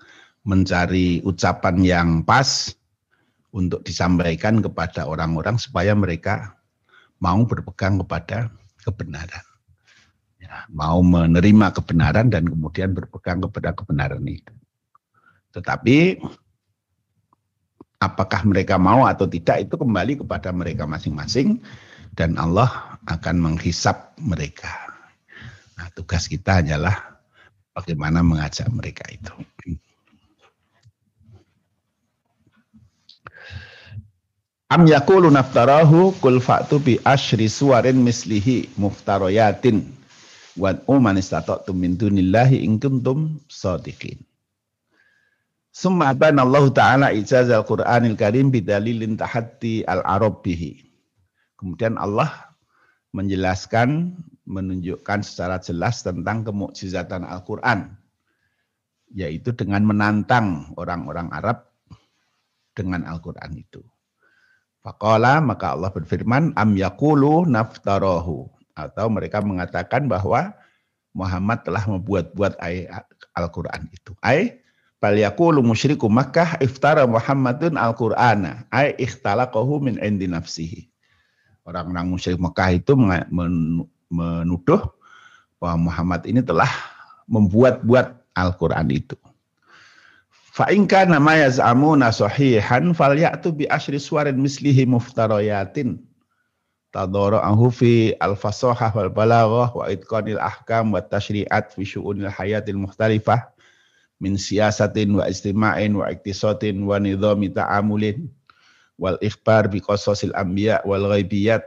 [0.46, 2.72] mencari ucapan yang pas
[3.50, 6.54] untuk disampaikan kepada orang-orang supaya mereka
[7.18, 8.48] mau berpegang kepada
[8.86, 9.44] kebenaran.
[10.40, 14.54] Ya, mau menerima kebenaran dan kemudian berpegang kepada kebenaran itu.
[15.50, 16.22] Tetapi
[18.00, 21.60] apakah mereka mau atau tidak itu kembali kepada mereka masing-masing
[22.16, 24.72] dan Allah akan menghisap mereka.
[25.76, 26.96] Nah, tugas kita hanyalah
[27.76, 29.32] bagaimana mengajak mereka itu.
[34.70, 39.82] Am yakulu naftarahu kul fa'tu bi asyri suwarin mislihi muftaroyatin
[40.54, 41.18] wa uman
[41.74, 42.62] min dunillahi
[43.50, 44.29] sadiqin.
[45.80, 50.76] Summa abana Allah Ta'ala ijazah Al-Quranil Karim bidalilin tahatti al-arab bihi.
[51.56, 52.52] Kemudian Allah
[53.16, 54.12] menjelaskan,
[54.44, 57.96] menunjukkan secara jelas tentang kemukjizatan Al-Quran.
[59.16, 61.72] Yaitu dengan menantang orang-orang Arab
[62.76, 63.80] dengan Al-Quran itu.
[64.84, 70.52] Faqala maka Allah berfirman am yakulu naftarahu atau mereka mengatakan bahwa
[71.16, 72.60] Muhammad telah membuat-buat
[73.32, 74.12] Al-Qur'an itu.
[74.20, 74.59] Ai
[75.00, 80.86] bal yaqulu musyriku Makkah iftara Muhammadun Al-Qur'ana ai ikhtalaqahu min indi nafsihi.
[81.64, 82.96] Orang-orang musyrik Mekah itu
[84.12, 84.80] menuduh
[85.60, 86.68] bahwa Muhammad ini telah
[87.28, 89.16] membuat-buat Al-Qur'an itu.
[90.50, 96.00] Fa in kana ma yaz'amuna sahihan falyatu bi asyri suwarin mislihi muftarayatin
[96.90, 103.46] tadara'ahu fi al-fasahah wal balaghah wa itqanil ahkam wa tashri'at fi syu'unil hayatil mukhtalifah
[104.20, 108.28] min siyasatin wa istima'in wa iktisatin wa nidhami ta'amulin
[109.00, 111.64] wal ikhbar bi qasasil anbiya wal ghaibiyat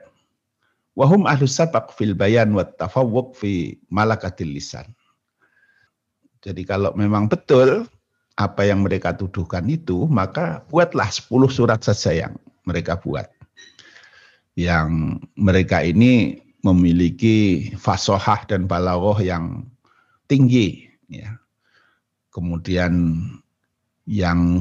[0.94, 4.86] wa hum ahlu sabaq fil bayan wa tafawwuq fi malakatil lisan.
[6.46, 7.90] Jadi kalau memang betul
[8.38, 12.34] apa yang mereka tuduhkan itu, maka buatlah 10 surat saja yang
[12.68, 13.30] mereka buat.
[14.54, 19.66] Yang mereka ini memiliki fasohah dan balaghah yang
[20.30, 20.90] tinggi.
[21.10, 21.43] Ya.
[22.34, 23.22] Kemudian
[24.10, 24.60] yang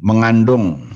[0.00, 0.88] mengandung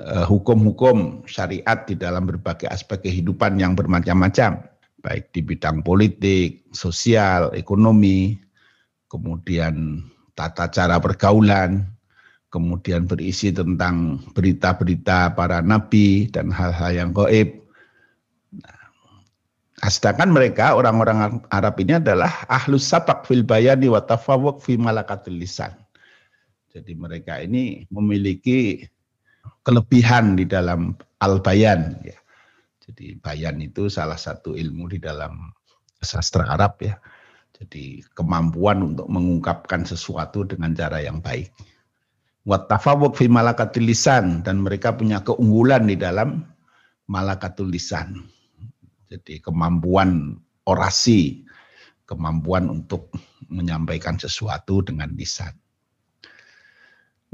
[0.00, 4.64] eh, hukum-hukum syariat di dalam berbagai aspek kehidupan yang bermacam-macam,
[5.04, 8.40] baik di bidang politik, sosial, ekonomi,
[9.12, 10.00] kemudian
[10.32, 11.84] tata cara pergaulan,
[12.48, 17.60] kemudian berisi tentang berita-berita para nabi dan hal-hal yang goib.
[19.80, 25.40] Nah, sedangkan mereka orang-orang Arab ini adalah ahlus sapak fil bayani wa tafawuk fi malakatul
[25.40, 25.72] lisan.
[26.70, 28.84] Jadi mereka ini memiliki
[29.64, 32.16] kelebihan di dalam al-bayan ya.
[32.84, 35.48] Jadi bayan itu salah satu ilmu di dalam
[36.04, 37.00] sastra Arab ya
[37.60, 41.52] jadi kemampuan untuk mengungkapkan sesuatu dengan cara yang baik.
[42.48, 46.40] Wat tafawuk fi malakatul lisan dan mereka punya keunggulan di dalam
[47.04, 48.24] malakatul lisan.
[49.10, 50.38] Jadi kemampuan
[50.70, 51.42] orasi,
[52.06, 53.10] kemampuan untuk
[53.50, 55.50] menyampaikan sesuatu dengan lisan.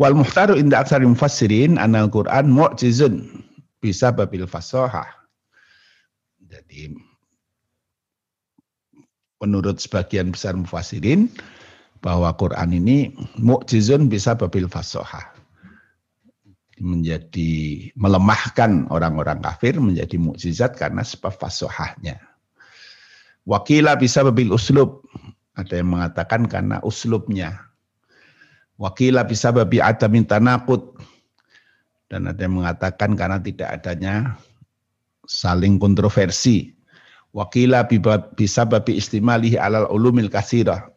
[0.00, 3.44] Wal muhtaru inda aksari mufassirin anal Qur'an mu'jizun
[3.80, 5.08] bisa babil fasohah.
[6.48, 6.96] Jadi
[9.44, 11.28] menurut sebagian besar mufasirin
[12.00, 15.36] bahwa Quran ini mukjizun bisa babil fasoha
[16.76, 17.52] menjadi
[17.96, 22.20] melemahkan orang-orang kafir menjadi mukjizat karena sebab fasohahnya.
[23.48, 25.04] Wakila bisa babil uslub.
[25.56, 27.56] Ada yang mengatakan karena uslubnya.
[28.76, 30.96] Wakila bisa babi adamin tanakut.
[32.06, 34.36] Dan ada yang mengatakan karena tidak adanya
[35.26, 36.76] saling kontroversi
[37.36, 37.84] Wakila
[38.32, 40.88] bisa babi istimalihi alal ulumil kasirah.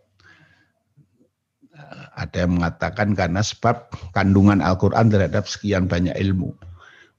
[2.19, 6.51] Ada yang mengatakan karena sebab kandungan Al-Quran terhadap sekian banyak ilmu.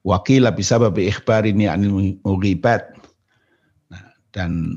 [0.04, 2.84] Wakila bisa babi ikhbar ini anil mughibat.
[3.88, 4.04] Nah,
[4.36, 4.76] dan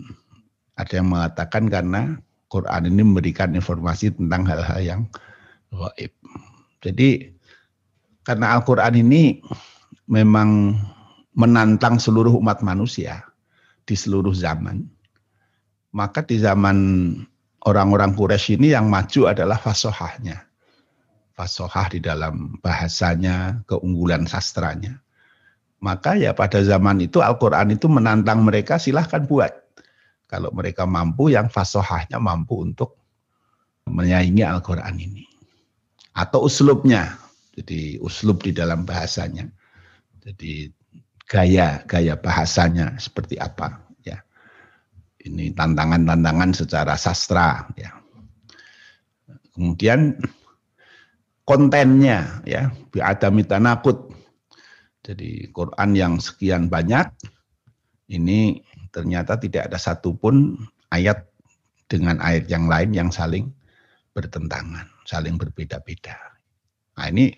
[0.80, 2.16] ada yang mengatakan karena
[2.48, 5.02] Quran ini memberikan informasi tentang hal-hal yang
[5.76, 6.12] gaib.
[6.80, 7.36] Jadi
[8.24, 9.44] karena Al-Quran ini
[10.08, 10.80] memang
[11.36, 13.28] menantang seluruh umat manusia
[13.84, 14.88] di seluruh zaman.
[15.92, 16.78] Maka di zaman
[17.68, 20.44] orang-orang Quraisy ini yang maju adalah fasohahnya.
[21.34, 25.02] Fasohah di dalam bahasanya, keunggulan sastranya.
[25.84, 29.52] Maka ya pada zaman itu Al-Quran itu menantang mereka silahkan buat.
[30.32, 32.96] Kalau mereka mampu yang fasohahnya mampu untuk
[33.90, 35.28] menyaingi Al-Quran ini.
[36.16, 37.18] Atau uslubnya,
[37.58, 39.50] jadi uslub di dalam bahasanya.
[40.24, 40.72] Jadi
[41.28, 43.83] gaya gaya bahasanya seperti apa
[45.24, 47.92] ini tantangan-tantangan secara sastra ya
[49.56, 50.20] kemudian
[51.44, 54.12] kontennya ya biadami tanakut
[55.04, 57.12] jadi Quran yang sekian banyak
[58.12, 60.56] ini ternyata tidak ada satupun
[60.94, 61.28] ayat
[61.90, 63.50] dengan ayat yang lain yang saling
[64.14, 66.16] bertentangan, saling berbeda-beda.
[66.98, 67.34] Nah ini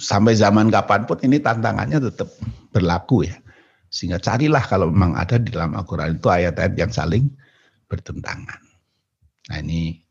[0.00, 2.32] sampai zaman kapan pun ini tantangannya tetap
[2.72, 3.36] berlaku ya.
[3.94, 7.30] Sehingga carilah kalau memang ada di dalam Al-Quran itu ayat-ayat yang saling
[7.86, 8.58] bertentangan.
[9.54, 10.02] Nah ini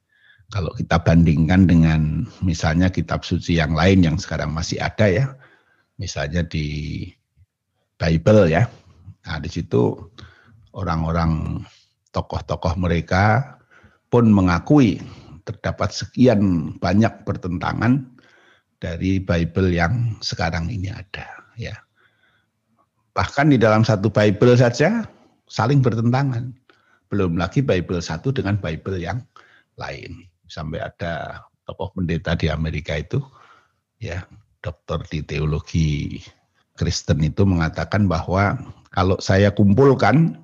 [0.47, 5.25] kalau kita bandingkan dengan misalnya kitab suci yang lain yang sekarang masih ada ya.
[5.99, 7.03] Misalnya di
[7.99, 8.71] Bible ya.
[9.27, 9.99] Nah di situ
[10.71, 11.59] orang-orang
[12.15, 13.59] tokoh-tokoh mereka
[14.07, 15.03] pun mengakui
[15.43, 17.99] terdapat sekian banyak pertentangan
[18.79, 21.27] dari Bible yang sekarang ini ada
[21.59, 21.75] ya.
[23.13, 25.05] Bahkan di dalam satu Bible saja
[25.45, 26.49] saling bertentangan.
[27.13, 29.21] Belum lagi Bible satu dengan Bible yang
[29.77, 30.25] lain.
[30.49, 33.21] Sampai ada tokoh pendeta di Amerika itu
[34.01, 34.25] ya,
[34.59, 36.19] dokter di teologi
[36.73, 38.57] Kristen itu mengatakan bahwa
[38.89, 40.41] kalau saya kumpulkan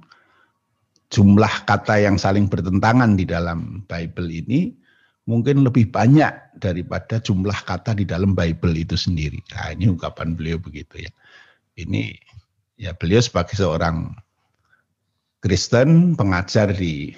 [1.10, 4.78] jumlah kata yang saling bertentangan di dalam Bible ini
[5.26, 9.42] mungkin lebih banyak daripada jumlah kata di dalam Bible itu sendiri.
[9.54, 11.12] Nah, ini ungkapan beliau begitu ya.
[11.78, 12.14] Ini
[12.80, 14.16] ya beliau sebagai seorang
[15.44, 17.14] Kristen, pengajar di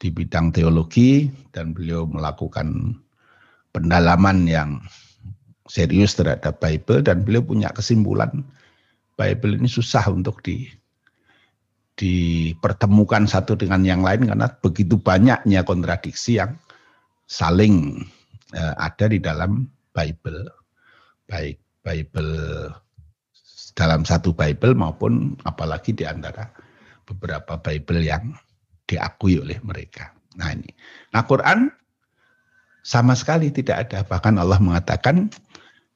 [0.00, 2.96] di bidang teologi dan beliau melakukan
[3.76, 4.80] pendalaman yang
[5.68, 8.42] serius terhadap Bible dan beliau punya kesimpulan
[9.14, 10.66] Bible ini susah untuk di
[12.00, 16.56] dipertemukan satu dengan yang lain karena begitu banyaknya kontradiksi yang
[17.28, 18.08] saling
[18.56, 20.48] uh, ada di dalam Bible,
[21.28, 22.72] baik Bible
[23.80, 26.52] dalam satu Bible maupun apalagi di antara
[27.08, 28.36] beberapa Bible yang
[28.84, 30.12] diakui oleh mereka.
[30.36, 30.68] Nah ini,
[31.16, 31.72] nah Quran
[32.84, 34.04] sama sekali tidak ada.
[34.04, 35.32] Bahkan Allah mengatakan,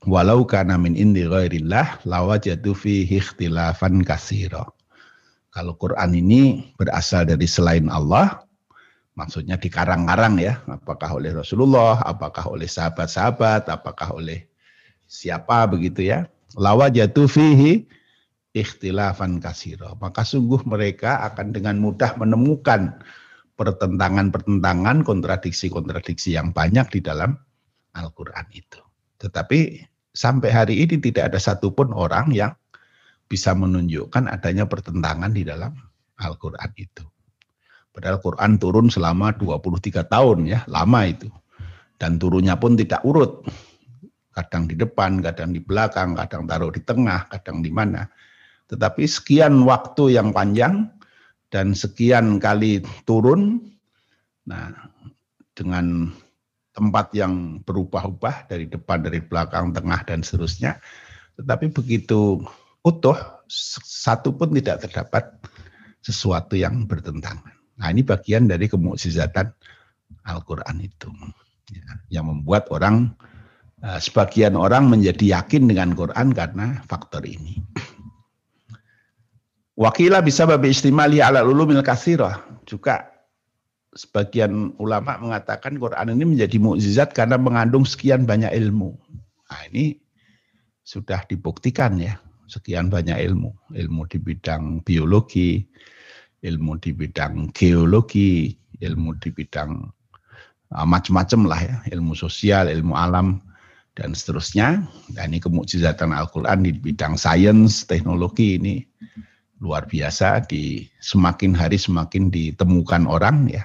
[0.08, 4.72] walau kana min indi ghairillah lawajadu fihi ikhtilafan kasiro.
[5.52, 8.42] Kalau Quran ini berasal dari selain Allah,
[9.14, 14.50] maksudnya dikarang-karang ya, apakah oleh Rasulullah, apakah oleh sahabat-sahabat, apakah oleh
[15.06, 16.26] siapa begitu ya.
[16.54, 17.86] Lawa jatuh fihi
[18.54, 19.98] ikhtilafan kasiro.
[19.98, 23.02] Maka sungguh mereka akan dengan mudah menemukan
[23.54, 27.38] pertentangan-pertentangan, kontradiksi-kontradiksi yang banyak di dalam
[27.94, 28.82] Al-Quran itu.
[29.18, 32.54] Tetapi sampai hari ini tidak ada satupun orang yang
[33.30, 35.74] bisa menunjukkan adanya pertentangan di dalam
[36.18, 37.02] Al-Quran itu.
[37.94, 41.30] Padahal Quran turun selama 23 tahun ya, lama itu.
[41.94, 43.46] Dan turunnya pun tidak urut.
[44.34, 48.10] Kadang di depan, kadang di belakang, kadang taruh di tengah, kadang di mana.
[48.66, 50.90] Tetapi sekian waktu yang panjang
[51.54, 53.62] dan sekian kali turun,
[54.42, 54.74] nah
[55.54, 56.10] dengan
[56.74, 60.82] tempat yang berubah-ubah dari depan, dari belakang, tengah, dan seterusnya.
[61.38, 62.42] Tetapi begitu
[62.82, 63.16] utuh,
[63.46, 65.30] satu pun tidak terdapat
[66.02, 67.54] sesuatu yang bertentangan.
[67.78, 69.46] Nah ini bagian dari kemukjizatan
[70.26, 71.08] Al-Quran itu.
[71.72, 73.16] Ya, yang membuat orang,
[74.00, 77.60] sebagian orang menjadi yakin dengan Quran karena faktor ini.
[79.74, 82.40] Wakilah bisa babi istimali ala ulumil kasirah.
[82.64, 83.04] Juga
[83.92, 88.96] sebagian ulama mengatakan Quran ini menjadi mukjizat karena mengandung sekian banyak ilmu.
[89.50, 89.98] Nah ini
[90.86, 92.16] sudah dibuktikan ya,
[92.48, 93.52] sekian banyak ilmu.
[93.74, 95.60] Ilmu di bidang biologi,
[96.40, 99.90] ilmu di bidang geologi, ilmu di bidang
[100.70, 103.42] uh, macam-macam lah ya, ilmu sosial, ilmu alam
[103.94, 104.86] dan seterusnya.
[105.14, 108.82] Dan ini kemukjizatan Al-Quran di bidang sains, teknologi ini
[109.62, 113.64] luar biasa di semakin hari semakin ditemukan orang ya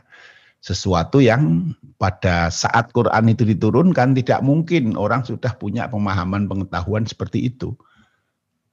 [0.59, 7.47] sesuatu yang pada saat Quran itu diturunkan tidak mungkin orang sudah punya pemahaman pengetahuan seperti
[7.47, 7.75] itu.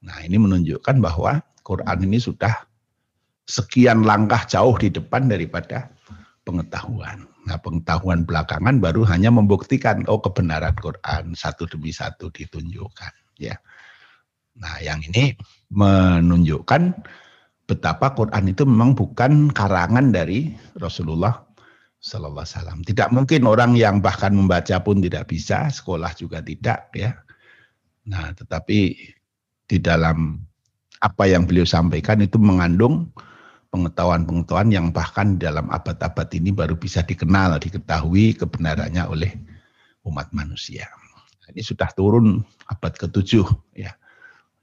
[0.03, 2.53] Nah, ini menunjukkan bahwa Quran ini sudah
[3.47, 5.87] sekian langkah jauh di depan daripada
[6.43, 7.23] pengetahuan.
[7.47, 13.55] Nah, pengetahuan belakangan baru hanya membuktikan oh kebenaran Quran satu demi satu ditunjukkan, ya.
[14.59, 15.31] Nah, yang ini
[15.71, 17.07] menunjukkan
[17.63, 21.47] betapa Quran itu memang bukan karangan dari Rasulullah
[22.03, 22.79] Sallallahu Alaihi Wasallam.
[22.83, 27.15] Tidak mungkin orang yang bahkan membaca pun tidak bisa, sekolah juga tidak, ya.
[28.11, 28.79] Nah, tetapi
[29.67, 30.39] di dalam
[30.99, 33.07] apa yang beliau sampaikan itu mengandung
[33.69, 39.31] pengetahuan-pengetahuan yang bahkan dalam abad-abad ini baru bisa dikenal, diketahui kebenarannya oleh
[40.07, 40.87] umat manusia.
[41.47, 43.43] Ini sudah turun abad ke-7
[43.79, 43.95] ya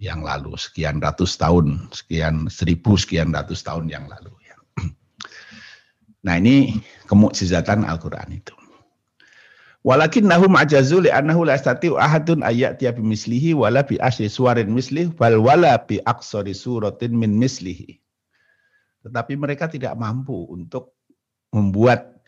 [0.03, 4.57] yang lalu sekian ratus tahun, sekian seribu sekian ratus tahun yang lalu ya.
[6.25, 8.57] Nah, ini kemukjizatan Al-Qur'an itu.
[9.85, 14.73] Walakin nahum ajazu li annahu la yastati'u ahadun ayatiya bi mislihi wala bi asri suwarin
[14.73, 18.01] mislih bal wala bi aksari suratin min mislihi.
[19.05, 20.97] Tetapi mereka tidak mampu untuk
[21.53, 22.25] membuat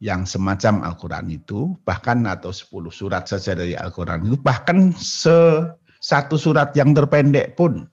[0.00, 6.38] yang semacam Al-Quran itu, bahkan atau 10 surat saja dari Al-Quran itu, bahkan se satu
[6.38, 7.90] surat yang terpendek pun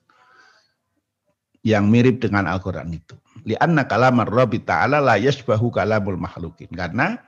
[1.66, 3.18] yang mirip dengan Al-Quran itu.
[3.42, 6.70] Lianna kalamar Rabbi Ta'ala la yashbahu kalamul makhlukin.
[6.70, 7.18] Karena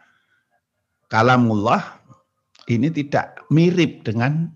[1.10, 1.98] kalamullah
[2.70, 4.46] ini tidak mirip dengan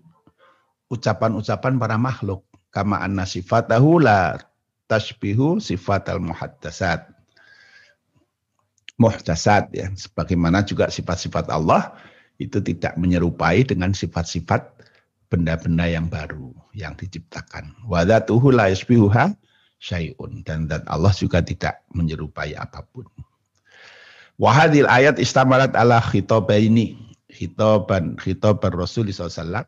[0.87, 2.47] ucapan-ucapan para makhluk.
[2.71, 4.39] Kama anna sifatahu la
[4.87, 7.07] tashbihu sifat al muhaddasat.
[8.99, 9.89] Muhdasat ya.
[9.93, 11.97] Sebagaimana juga sifat-sifat Allah
[12.37, 14.69] itu tidak menyerupai dengan sifat-sifat
[15.33, 17.73] benda-benda yang baru yang diciptakan.
[17.89, 19.33] Wadatuhu la yashbihuha
[19.81, 20.45] syai'un.
[20.45, 23.09] Dan dan Allah juga tidak menyerupai apa pun.
[24.37, 27.01] Wahadil ayat istamalat ala khitabaini.
[27.33, 29.65] Khitaban khitaban Rasul sallallahu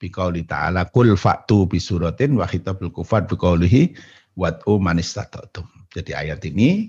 [0.00, 3.92] biqauli ta'ala kul fa'tu bisuratin wa khitabul kufar biqaulihi
[4.40, 5.68] wat'u manistatatum.
[5.92, 6.88] Jadi ayat ini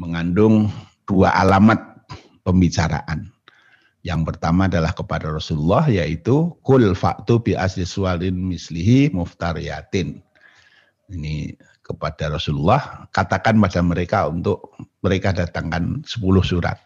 [0.00, 0.72] mengandung
[1.04, 1.76] dua alamat
[2.40, 3.28] pembicaraan.
[4.00, 7.52] Yang pertama adalah kepada Rasulullah yaitu kul fa'tu bi
[7.84, 10.24] sualin mislihi muftariyatin.
[11.12, 11.52] Ini
[11.84, 14.74] kepada Rasulullah, katakan pada mereka untuk
[15.06, 16.82] mereka datangkan 10 surat.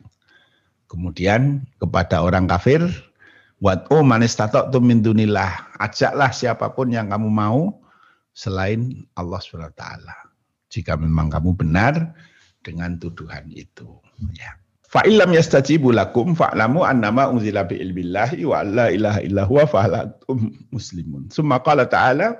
[0.92, 2.84] Kemudian kepada orang kafir,
[3.60, 5.76] Wat'u manistata'tum min dunillah.
[5.76, 7.79] Ajaklah siapa pun yang kamu mau
[8.34, 9.84] selain Allah SWT.
[10.70, 12.14] Jika memang kamu benar
[12.62, 13.98] dengan tuduhan itu.
[14.38, 14.54] Ya.
[14.90, 21.30] Fa'ilam yastajibu lakum fa'lamu annama unzila bi ilmillahi wa la ilaha illa huwa fa'alatum muslimun.
[21.30, 22.34] Summa qala ta'ala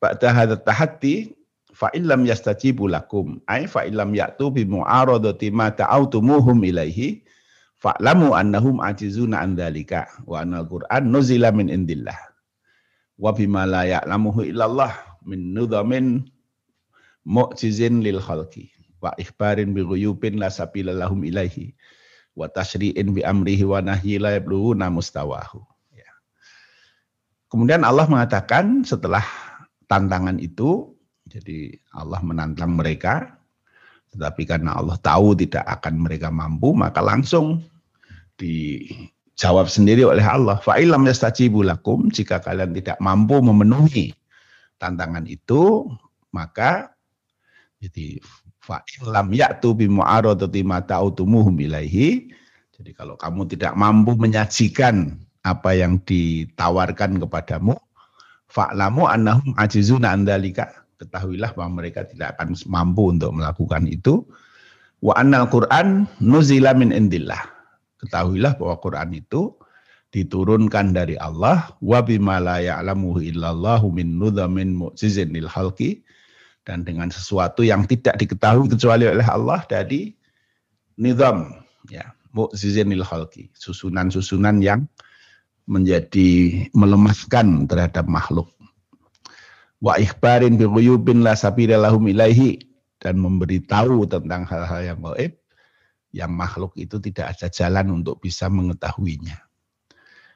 [0.00, 1.36] ba'da hadha tahatti
[1.76, 7.20] fa'ilam yastajibu lakum ay fa'ilam ya'tu bi mu'aradati ma ta'autumuhum ilaihi
[7.82, 12.16] fa'lamu annahum ajizuna an dzalika wa anal qur'an nuzila min indillah
[13.20, 14.94] wa bima la ya'lamuhu illallah
[15.24, 16.28] min nudhamin
[17.24, 18.70] mu'jizin lil khalqi
[19.00, 21.72] wa ikhbarin bi ghuyubin la sabila lahum ilaihi
[22.36, 26.08] wa tashri'in bi amrihi wa nahyi la yablughuna mustawahu ya.
[27.48, 29.24] Kemudian Allah mengatakan setelah
[29.88, 30.92] tantangan itu
[31.28, 33.40] jadi Allah menantang mereka
[34.14, 37.64] tetapi karena Allah tahu tidak akan mereka mampu maka langsung
[38.38, 40.58] dijawab sendiri oleh Allah.
[40.62, 44.14] Fa'ilam yastajibu lakum jika kalian tidak mampu memenuhi
[44.78, 45.88] tantangan itu,
[46.34, 46.94] maka
[47.78, 48.18] jadi
[48.64, 52.32] fa'ilam ya'tu bi mu'aradati ma ta'utumuhum ilaihi.
[52.74, 55.14] Jadi kalau kamu tidak mampu menyajikan
[55.44, 57.76] apa yang ditawarkan kepadamu,
[58.48, 60.84] fa'lamu annahum ajizuna andalika.
[60.96, 64.24] Ketahuilah bahwa mereka tidak akan mampu untuk melakukan itu.
[65.04, 67.54] Wa annal Qur'an nuzila min indillah
[68.04, 69.56] Ketahuilah bahwa Quran itu
[70.14, 76.06] diturunkan dari Allah wa bima la ya'lamuhu illallahu min nudhamin mu'jizin lil halqi
[76.62, 80.14] dan dengan sesuatu yang tidak diketahui kecuali oleh Allah dari
[81.02, 81.50] nizam
[81.90, 84.86] ya mu'jizin lil halqi susunan-susunan yang
[85.66, 88.54] menjadi melemahkan terhadap makhluk
[89.82, 92.62] wa ikhbarin bi ghuyubin la sabila lahum ilaihi
[93.02, 95.34] dan memberitahu tentang hal-hal yang gaib
[96.14, 99.43] yang makhluk itu tidak ada jalan untuk bisa mengetahuinya.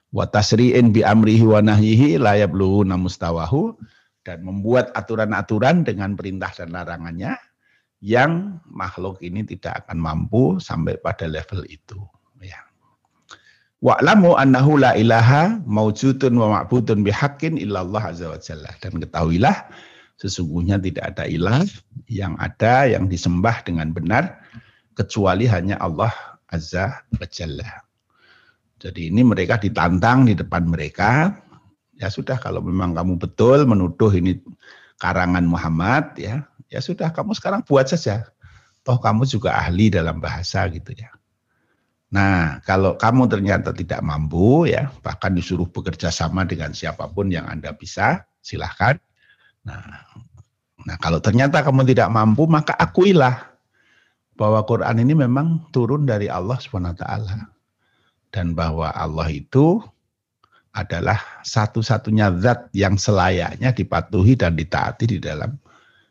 [0.08, 2.34] Wa tasri'in bi amrihi wa nahyihi la
[2.96, 3.76] mustawahu
[4.24, 7.36] dan membuat aturan-aturan dengan perintah dan larangannya
[8.00, 11.98] yang makhluk ini tidak akan mampu sampai pada level itu.
[12.40, 12.62] Ya.
[13.84, 18.70] Wa'lamu annahu la ilaha maujudun wa ma'budun bihaqqin illallah azza wa jalla.
[18.80, 19.56] Dan ketahuilah
[20.18, 21.62] Sesungguhnya tidak ada ilah
[22.10, 24.42] yang ada yang disembah dengan benar
[24.98, 26.10] kecuali hanya Allah
[26.50, 27.86] Azza wa Jalla.
[28.78, 31.34] Jadi ini mereka ditantang di depan mereka.
[31.98, 34.38] Ya sudah kalau memang kamu betul menuduh ini
[35.02, 38.30] karangan Muhammad ya, ya sudah kamu sekarang buat saja.
[38.86, 41.10] Toh kamu juga ahli dalam bahasa gitu ya.
[42.08, 47.44] Nah, kalau kamu ternyata tidak mampu ya, bahkan disuruh bekerja sama dengan siapa pun yang
[47.44, 48.96] Anda bisa, silahkan.
[49.68, 50.08] Nah,
[50.88, 53.52] nah kalau ternyata kamu tidak mampu, maka akuilah
[54.40, 57.57] bahwa Quran ini memang turun dari Allah SWT.
[58.28, 59.80] Dan bahwa Allah itu
[60.76, 65.56] adalah satu-satunya zat yang selayaknya dipatuhi dan ditaati di dalam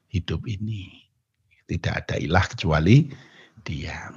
[0.09, 1.07] hidup ini.
[1.67, 3.11] Tidak ada ilah kecuali
[3.61, 4.11] dia.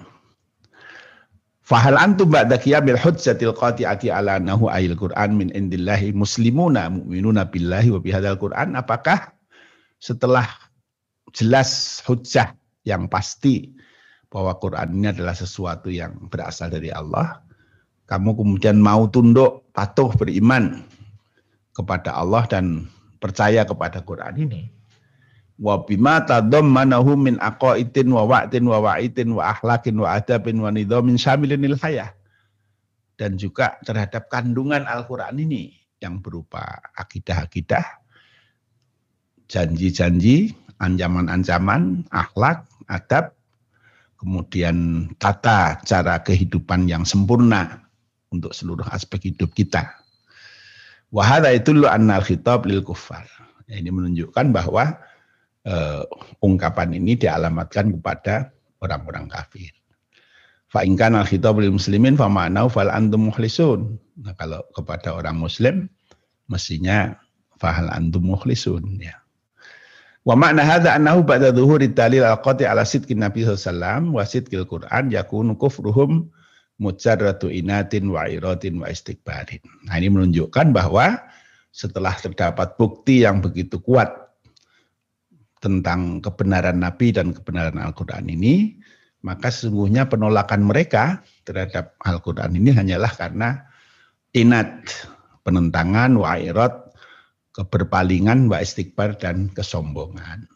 [1.70, 7.94] Fahal antum ba'da qiyamil hujjatil qati'ati ala nahu ayil Qur'an min indillahi muslimuna mu'minuna billahi
[7.94, 9.30] wa bihadzal Qur'an apakah
[10.02, 10.50] setelah
[11.30, 13.70] jelas hujjah yang pasti
[14.30, 17.38] bahwa Quran ini adalah sesuatu yang berasal dari Allah
[18.10, 20.82] kamu kemudian mau tunduk patuh beriman
[21.70, 22.90] kepada Allah dan
[23.22, 24.62] percaya kepada Quran ini.
[25.54, 31.14] Wa bima tadammanahu min aqaitin wa wa'tin wa wa'itin wa akhlaqin wa adabin wa nidhamin
[31.14, 32.10] syamilinil hayah.
[33.14, 35.70] Dan juga terhadap kandungan Al-Qur'an ini
[36.02, 38.00] yang berupa akidah-akidah
[39.50, 43.36] janji-janji, ancaman-ancaman, akhlak, adab,
[44.16, 47.89] kemudian tata cara kehidupan yang sempurna
[48.30, 49.90] untuk seluruh aspek hidup kita.
[51.10, 53.26] Wahada itu lu annal khitab lil kufar.
[53.66, 54.98] Ini menunjukkan bahwa
[55.66, 56.02] uh,
[56.42, 59.74] ungkapan ini dialamatkan kepada orang-orang kafir.
[60.70, 63.98] Fa ingkan al khitab lil muslimin fa ma'nau fal antum mukhlisun.
[64.22, 65.90] Nah, kalau kepada orang muslim
[66.46, 67.18] mestinya
[67.58, 69.18] fahal antum mukhlisun ya.
[70.22, 75.08] Wa makna hadza annahu ba'da dhuhuri dalil al-qati ala sidqin Nabi sallallahu wa sidqil Qur'an
[75.08, 76.28] yakunu kufruhum
[76.80, 79.60] mujarratu inatin wa iratin wa istikbarin.
[79.84, 81.20] Nah, ini menunjukkan bahwa
[81.70, 84.10] setelah terdapat bukti yang begitu kuat
[85.60, 88.80] tentang kebenaran Nabi dan kebenaran Al-Quran ini,
[89.20, 93.68] maka sesungguhnya penolakan mereka terhadap Al-Quran ini hanyalah karena
[94.32, 94.88] inat,
[95.44, 96.96] penentangan, wa'irat,
[97.52, 100.48] keberpalingan, wa istighbar, dan kesombongan.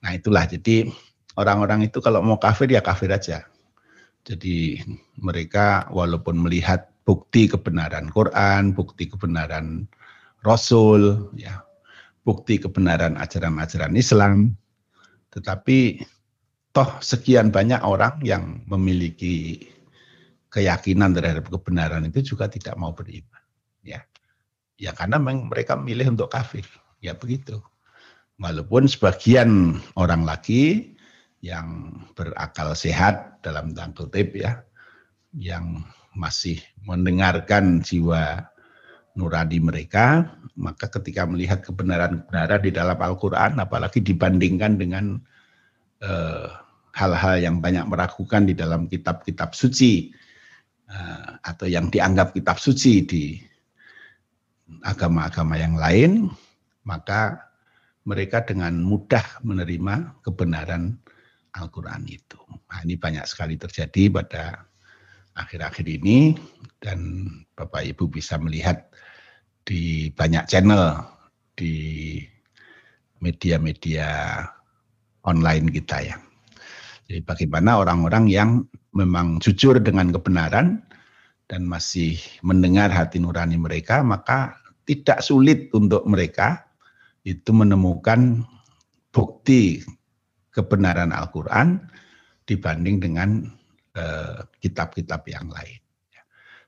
[0.00, 0.88] Nah itulah, jadi
[1.36, 3.44] orang-orang itu kalau mau kafir ya kafir aja.
[4.26, 4.82] Jadi
[5.22, 9.86] mereka walaupun melihat bukti kebenaran Quran, bukti kebenaran
[10.42, 11.62] Rasul, ya
[12.26, 14.58] bukti kebenaran ajaran-ajaran Islam,
[15.30, 16.02] tetapi
[16.74, 19.62] toh sekian banyak orang yang memiliki
[20.50, 23.42] keyakinan terhadap kebenaran itu juga tidak mau beriman,
[23.86, 24.02] ya,
[24.74, 26.66] ya karena memang mereka memilih untuk kafir,
[26.98, 27.62] ya begitu.
[28.42, 30.95] Walaupun sebagian orang lagi
[31.44, 34.64] yang berakal sehat dalam tanda kutip ya,
[35.36, 35.84] yang
[36.16, 38.48] masih mendengarkan jiwa
[39.16, 45.20] nurani mereka, maka ketika melihat kebenaran-kebenaran di dalam Al-Quran, apalagi dibandingkan dengan
[46.00, 46.48] eh,
[46.96, 50.12] hal-hal yang banyak meragukan di dalam kitab-kitab suci,
[50.90, 53.24] uh, atau yang dianggap kitab suci di
[54.82, 56.30] agama-agama yang lain,
[56.86, 57.50] maka
[58.06, 60.98] mereka dengan mudah menerima kebenaran
[61.56, 62.38] Al-Quran itu.
[62.68, 64.44] Nah, ini banyak sekali terjadi pada
[65.36, 66.36] akhir-akhir ini
[66.80, 68.88] dan Bapak Ibu bisa melihat
[69.66, 71.02] di banyak channel
[71.56, 72.20] di
[73.20, 74.40] media-media
[75.24, 76.16] online kita ya.
[77.06, 78.50] Jadi bagaimana orang-orang yang
[78.94, 80.82] memang jujur dengan kebenaran
[81.46, 86.66] dan masih mendengar hati nurani mereka, maka tidak sulit untuk mereka
[87.26, 88.42] itu menemukan
[89.10, 89.82] bukti
[90.56, 91.84] kebenaran Al-Quran
[92.48, 93.52] dibanding dengan
[93.96, 95.80] Eh, kitab-kitab yang lain.
[96.12, 96.20] Ya.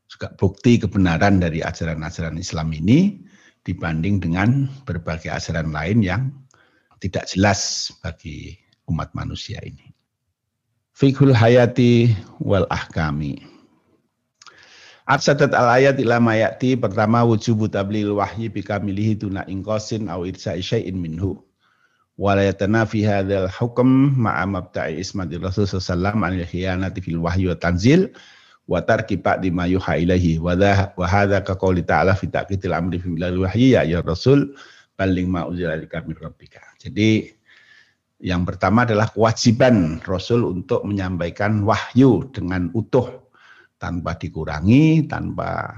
[0.08, 3.20] Juga bukti kebenaran dari ajaran-ajaran Islam ini
[3.68, 6.32] dibanding dengan berbagai ajaran lain yang
[7.04, 8.56] tidak jelas bagi
[8.88, 9.92] umat manusia ini.
[10.96, 13.44] Fikhul hayati wal ahkami.
[15.04, 21.36] Absadat al ayat ila mayati pertama wujubu tablil wahyi bikamilihi tuna ingkosin au syai'in minhu
[22.18, 28.10] wala yatanafi hadzal hukm ma'a mabta'i ismati Rasul sallallahu alaihi khiyanati fil wahyi wa tanzil
[28.66, 33.08] wa tarki ba'di ma yuha ilaihi wa hadza ka qouli ta'ala fi taqitil amri fi
[33.14, 34.52] bilal wahyi ya ya Rasul
[34.98, 36.74] paling ma uzila min rabbika.
[36.82, 37.30] Jadi
[38.18, 43.30] yang pertama adalah kewajiban Rasul untuk menyampaikan wahyu dengan utuh
[43.78, 45.70] tanpa dikurangi, tanpa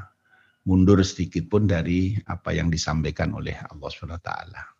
[0.64, 4.79] mundur sedikit pun dari apa yang disampaikan oleh Allah Subhanahu wa taala.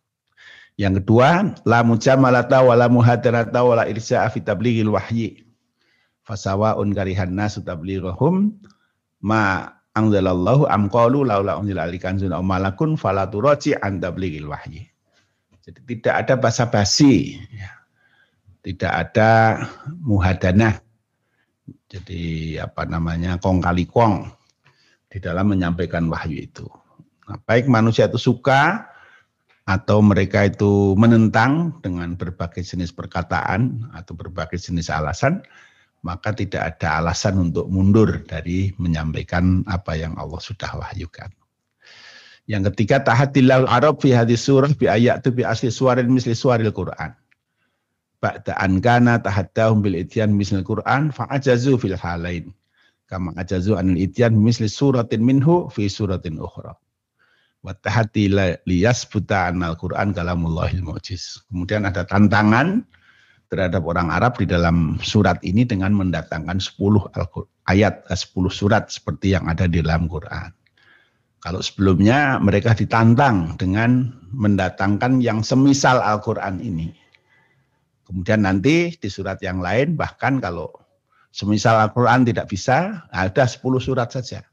[0.81, 5.45] Yang kedua, la mujamalata wa la muhadarata wa la irsa'a fi tablighil wahyi.
[6.25, 8.57] Fasawa'un karihan nasu tablighahum
[9.21, 14.89] ma anzalallahu am qalu laula unzila alikan zuna malakun fala turaji an tablighil wahyi.
[15.61, 17.37] Jadi tidak ada basa-basi.
[17.53, 17.77] Ya.
[18.65, 19.61] Tidak ada
[20.01, 20.81] muhadanah.
[21.93, 24.33] Jadi apa namanya kong kali kong
[25.13, 26.65] di dalam menyampaikan wahyu itu.
[27.29, 28.90] Nah, baik manusia itu suka
[29.69, 35.45] atau mereka itu menentang dengan berbagai jenis perkataan atau berbagai jenis alasan,
[36.01, 41.29] maka tidak ada alasan untuk mundur dari menyampaikan apa yang Allah sudah wahyukan.
[42.49, 46.73] Yang ketiga tahatilal Arab fi hadis surah bi ayat tu bi asli suaril misli suaril
[46.73, 47.13] Quran.
[48.21, 52.51] Ba'da an kana tahaddahum bil ityan misli Quran fa ajazu fil halain.
[53.07, 56.75] Kama ajazu anil ityan misli suratin minhu fi suratin ukhra
[57.61, 58.33] watahati
[58.65, 61.45] liyas buta anal Quran kalamullahil mu'jiz.
[61.49, 62.85] Kemudian ada tantangan
[63.53, 66.79] terhadap orang Arab di dalam surat ini dengan mendatangkan 10
[67.67, 70.55] ayat 10 eh, surat seperti yang ada di dalam Quran.
[71.41, 76.93] Kalau sebelumnya mereka ditantang dengan mendatangkan yang semisal Al-Quran ini.
[78.05, 80.69] Kemudian nanti di surat yang lain bahkan kalau
[81.33, 84.50] semisal Al-Quran tidak bisa, ada 10 surat saja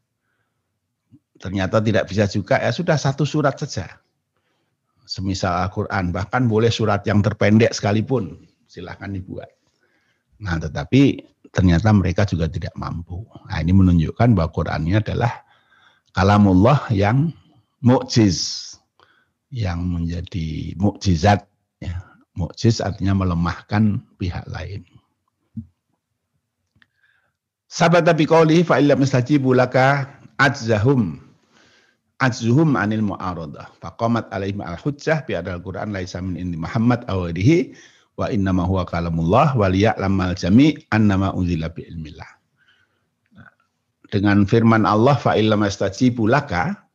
[1.38, 4.02] ternyata tidak bisa juga, ya sudah satu surat saja.
[5.08, 9.48] Semisal Al-Quran, bahkan boleh surat yang terpendek sekalipun, silahkan dibuat.
[10.44, 13.24] Nah tetapi ternyata mereka juga tidak mampu.
[13.48, 15.32] Nah ini menunjukkan bahwa Quran ini adalah
[16.12, 17.32] kalamullah yang
[17.80, 18.76] mukjiz,
[19.50, 21.48] yang menjadi mukjizat.
[21.80, 22.04] Ya.
[22.38, 24.86] Mukjiz artinya melemahkan pihak lain.
[27.68, 31.27] Sahabat Nabi Qawli fa'illam istajibu laka ajzahum
[32.18, 33.70] azzuhum anil mu'aradah.
[33.82, 37.74] Faqamat alaihim al-hujjah bi adal Qur'an laisa min indi Muhammad awadihi
[38.18, 42.30] wa innama huwa kalamullah wa liya'lamal jami' annama unzila bi ilmillah.
[44.08, 46.88] Dengan firman Allah fa illam yastajibu laka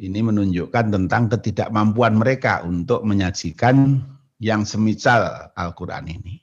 [0.00, 4.00] ini menunjukkan tentang ketidakmampuan mereka untuk menyajikan
[4.40, 6.40] yang semisal Al-Qur'an ini.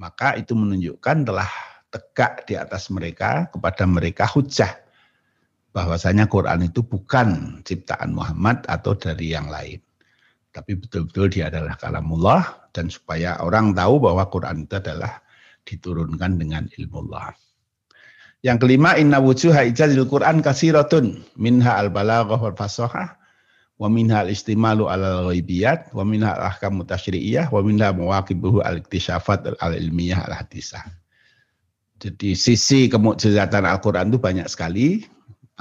[0.00, 1.50] Maka itu menunjukkan telah
[1.92, 4.72] tegak di atas mereka kepada mereka hujah
[5.72, 9.80] bahwasanya Quran itu bukan ciptaan Muhammad atau dari yang lain.
[10.52, 15.24] Tapi betul-betul dia adalah kalamullah dan supaya orang tahu bahwa Quran itu adalah
[15.64, 17.32] diturunkan dengan ilmu Allah.
[18.44, 23.16] Yang kelima, inna wujuha ijazil Quran kasiratun minha al-balaghah wal fasahah
[23.80, 30.84] wa minha al-istimalu ala ghaibiyat wa minha al-ahkam mutasyri'iyah wa minha mawaqibuhu al-iktisyafat al-ilmiyah al-hadisah.
[32.02, 35.06] Jadi sisi kemukjizatan Al-Quran itu banyak sekali,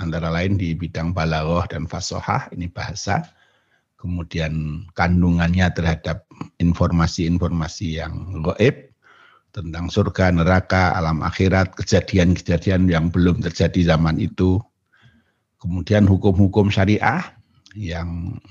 [0.01, 3.21] antara lain di bidang balaghah dan fasohah ini bahasa.
[4.01, 6.25] Kemudian kandungannya terhadap
[6.57, 8.89] informasi-informasi yang goib
[9.53, 14.57] tentang surga, neraka, alam akhirat, kejadian-kejadian yang belum terjadi zaman itu,
[15.61, 17.21] kemudian hukum-hukum syariah
[17.77, 18.41] yang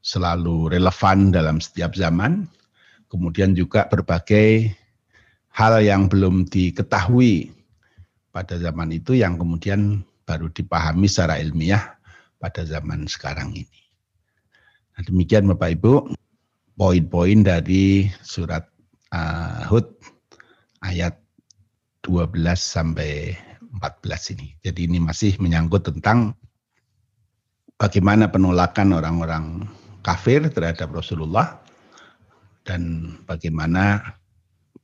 [0.00, 2.48] selalu relevan dalam setiap zaman,
[3.12, 4.72] kemudian juga berbagai
[5.52, 7.50] hal yang belum diketahui
[8.30, 11.96] pada zaman itu yang kemudian baru dipahami secara ilmiah
[12.36, 13.80] pada zaman sekarang ini.
[14.92, 16.12] Nah, demikian Bapak Ibu
[16.76, 18.68] poin-poin dari surat
[19.16, 19.88] uh, Hud
[20.84, 21.16] ayat
[22.04, 23.32] 12 sampai
[23.80, 24.48] 14 ini.
[24.60, 26.36] Jadi ini masih menyangkut tentang
[27.80, 29.64] bagaimana penolakan orang-orang
[30.04, 31.58] kafir terhadap Rasulullah
[32.68, 34.14] dan bagaimana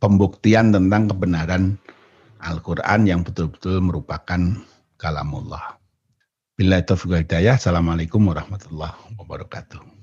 [0.01, 1.63] pembuktian tentang kebenaran
[2.45, 4.41] Al-Quran yang betul-betul merupakan
[5.05, 5.77] kalamullah.
[6.57, 7.61] Bila taufiq hidayah.
[7.61, 9.94] Assalamualaikum warahmatullahi wabarakatuh.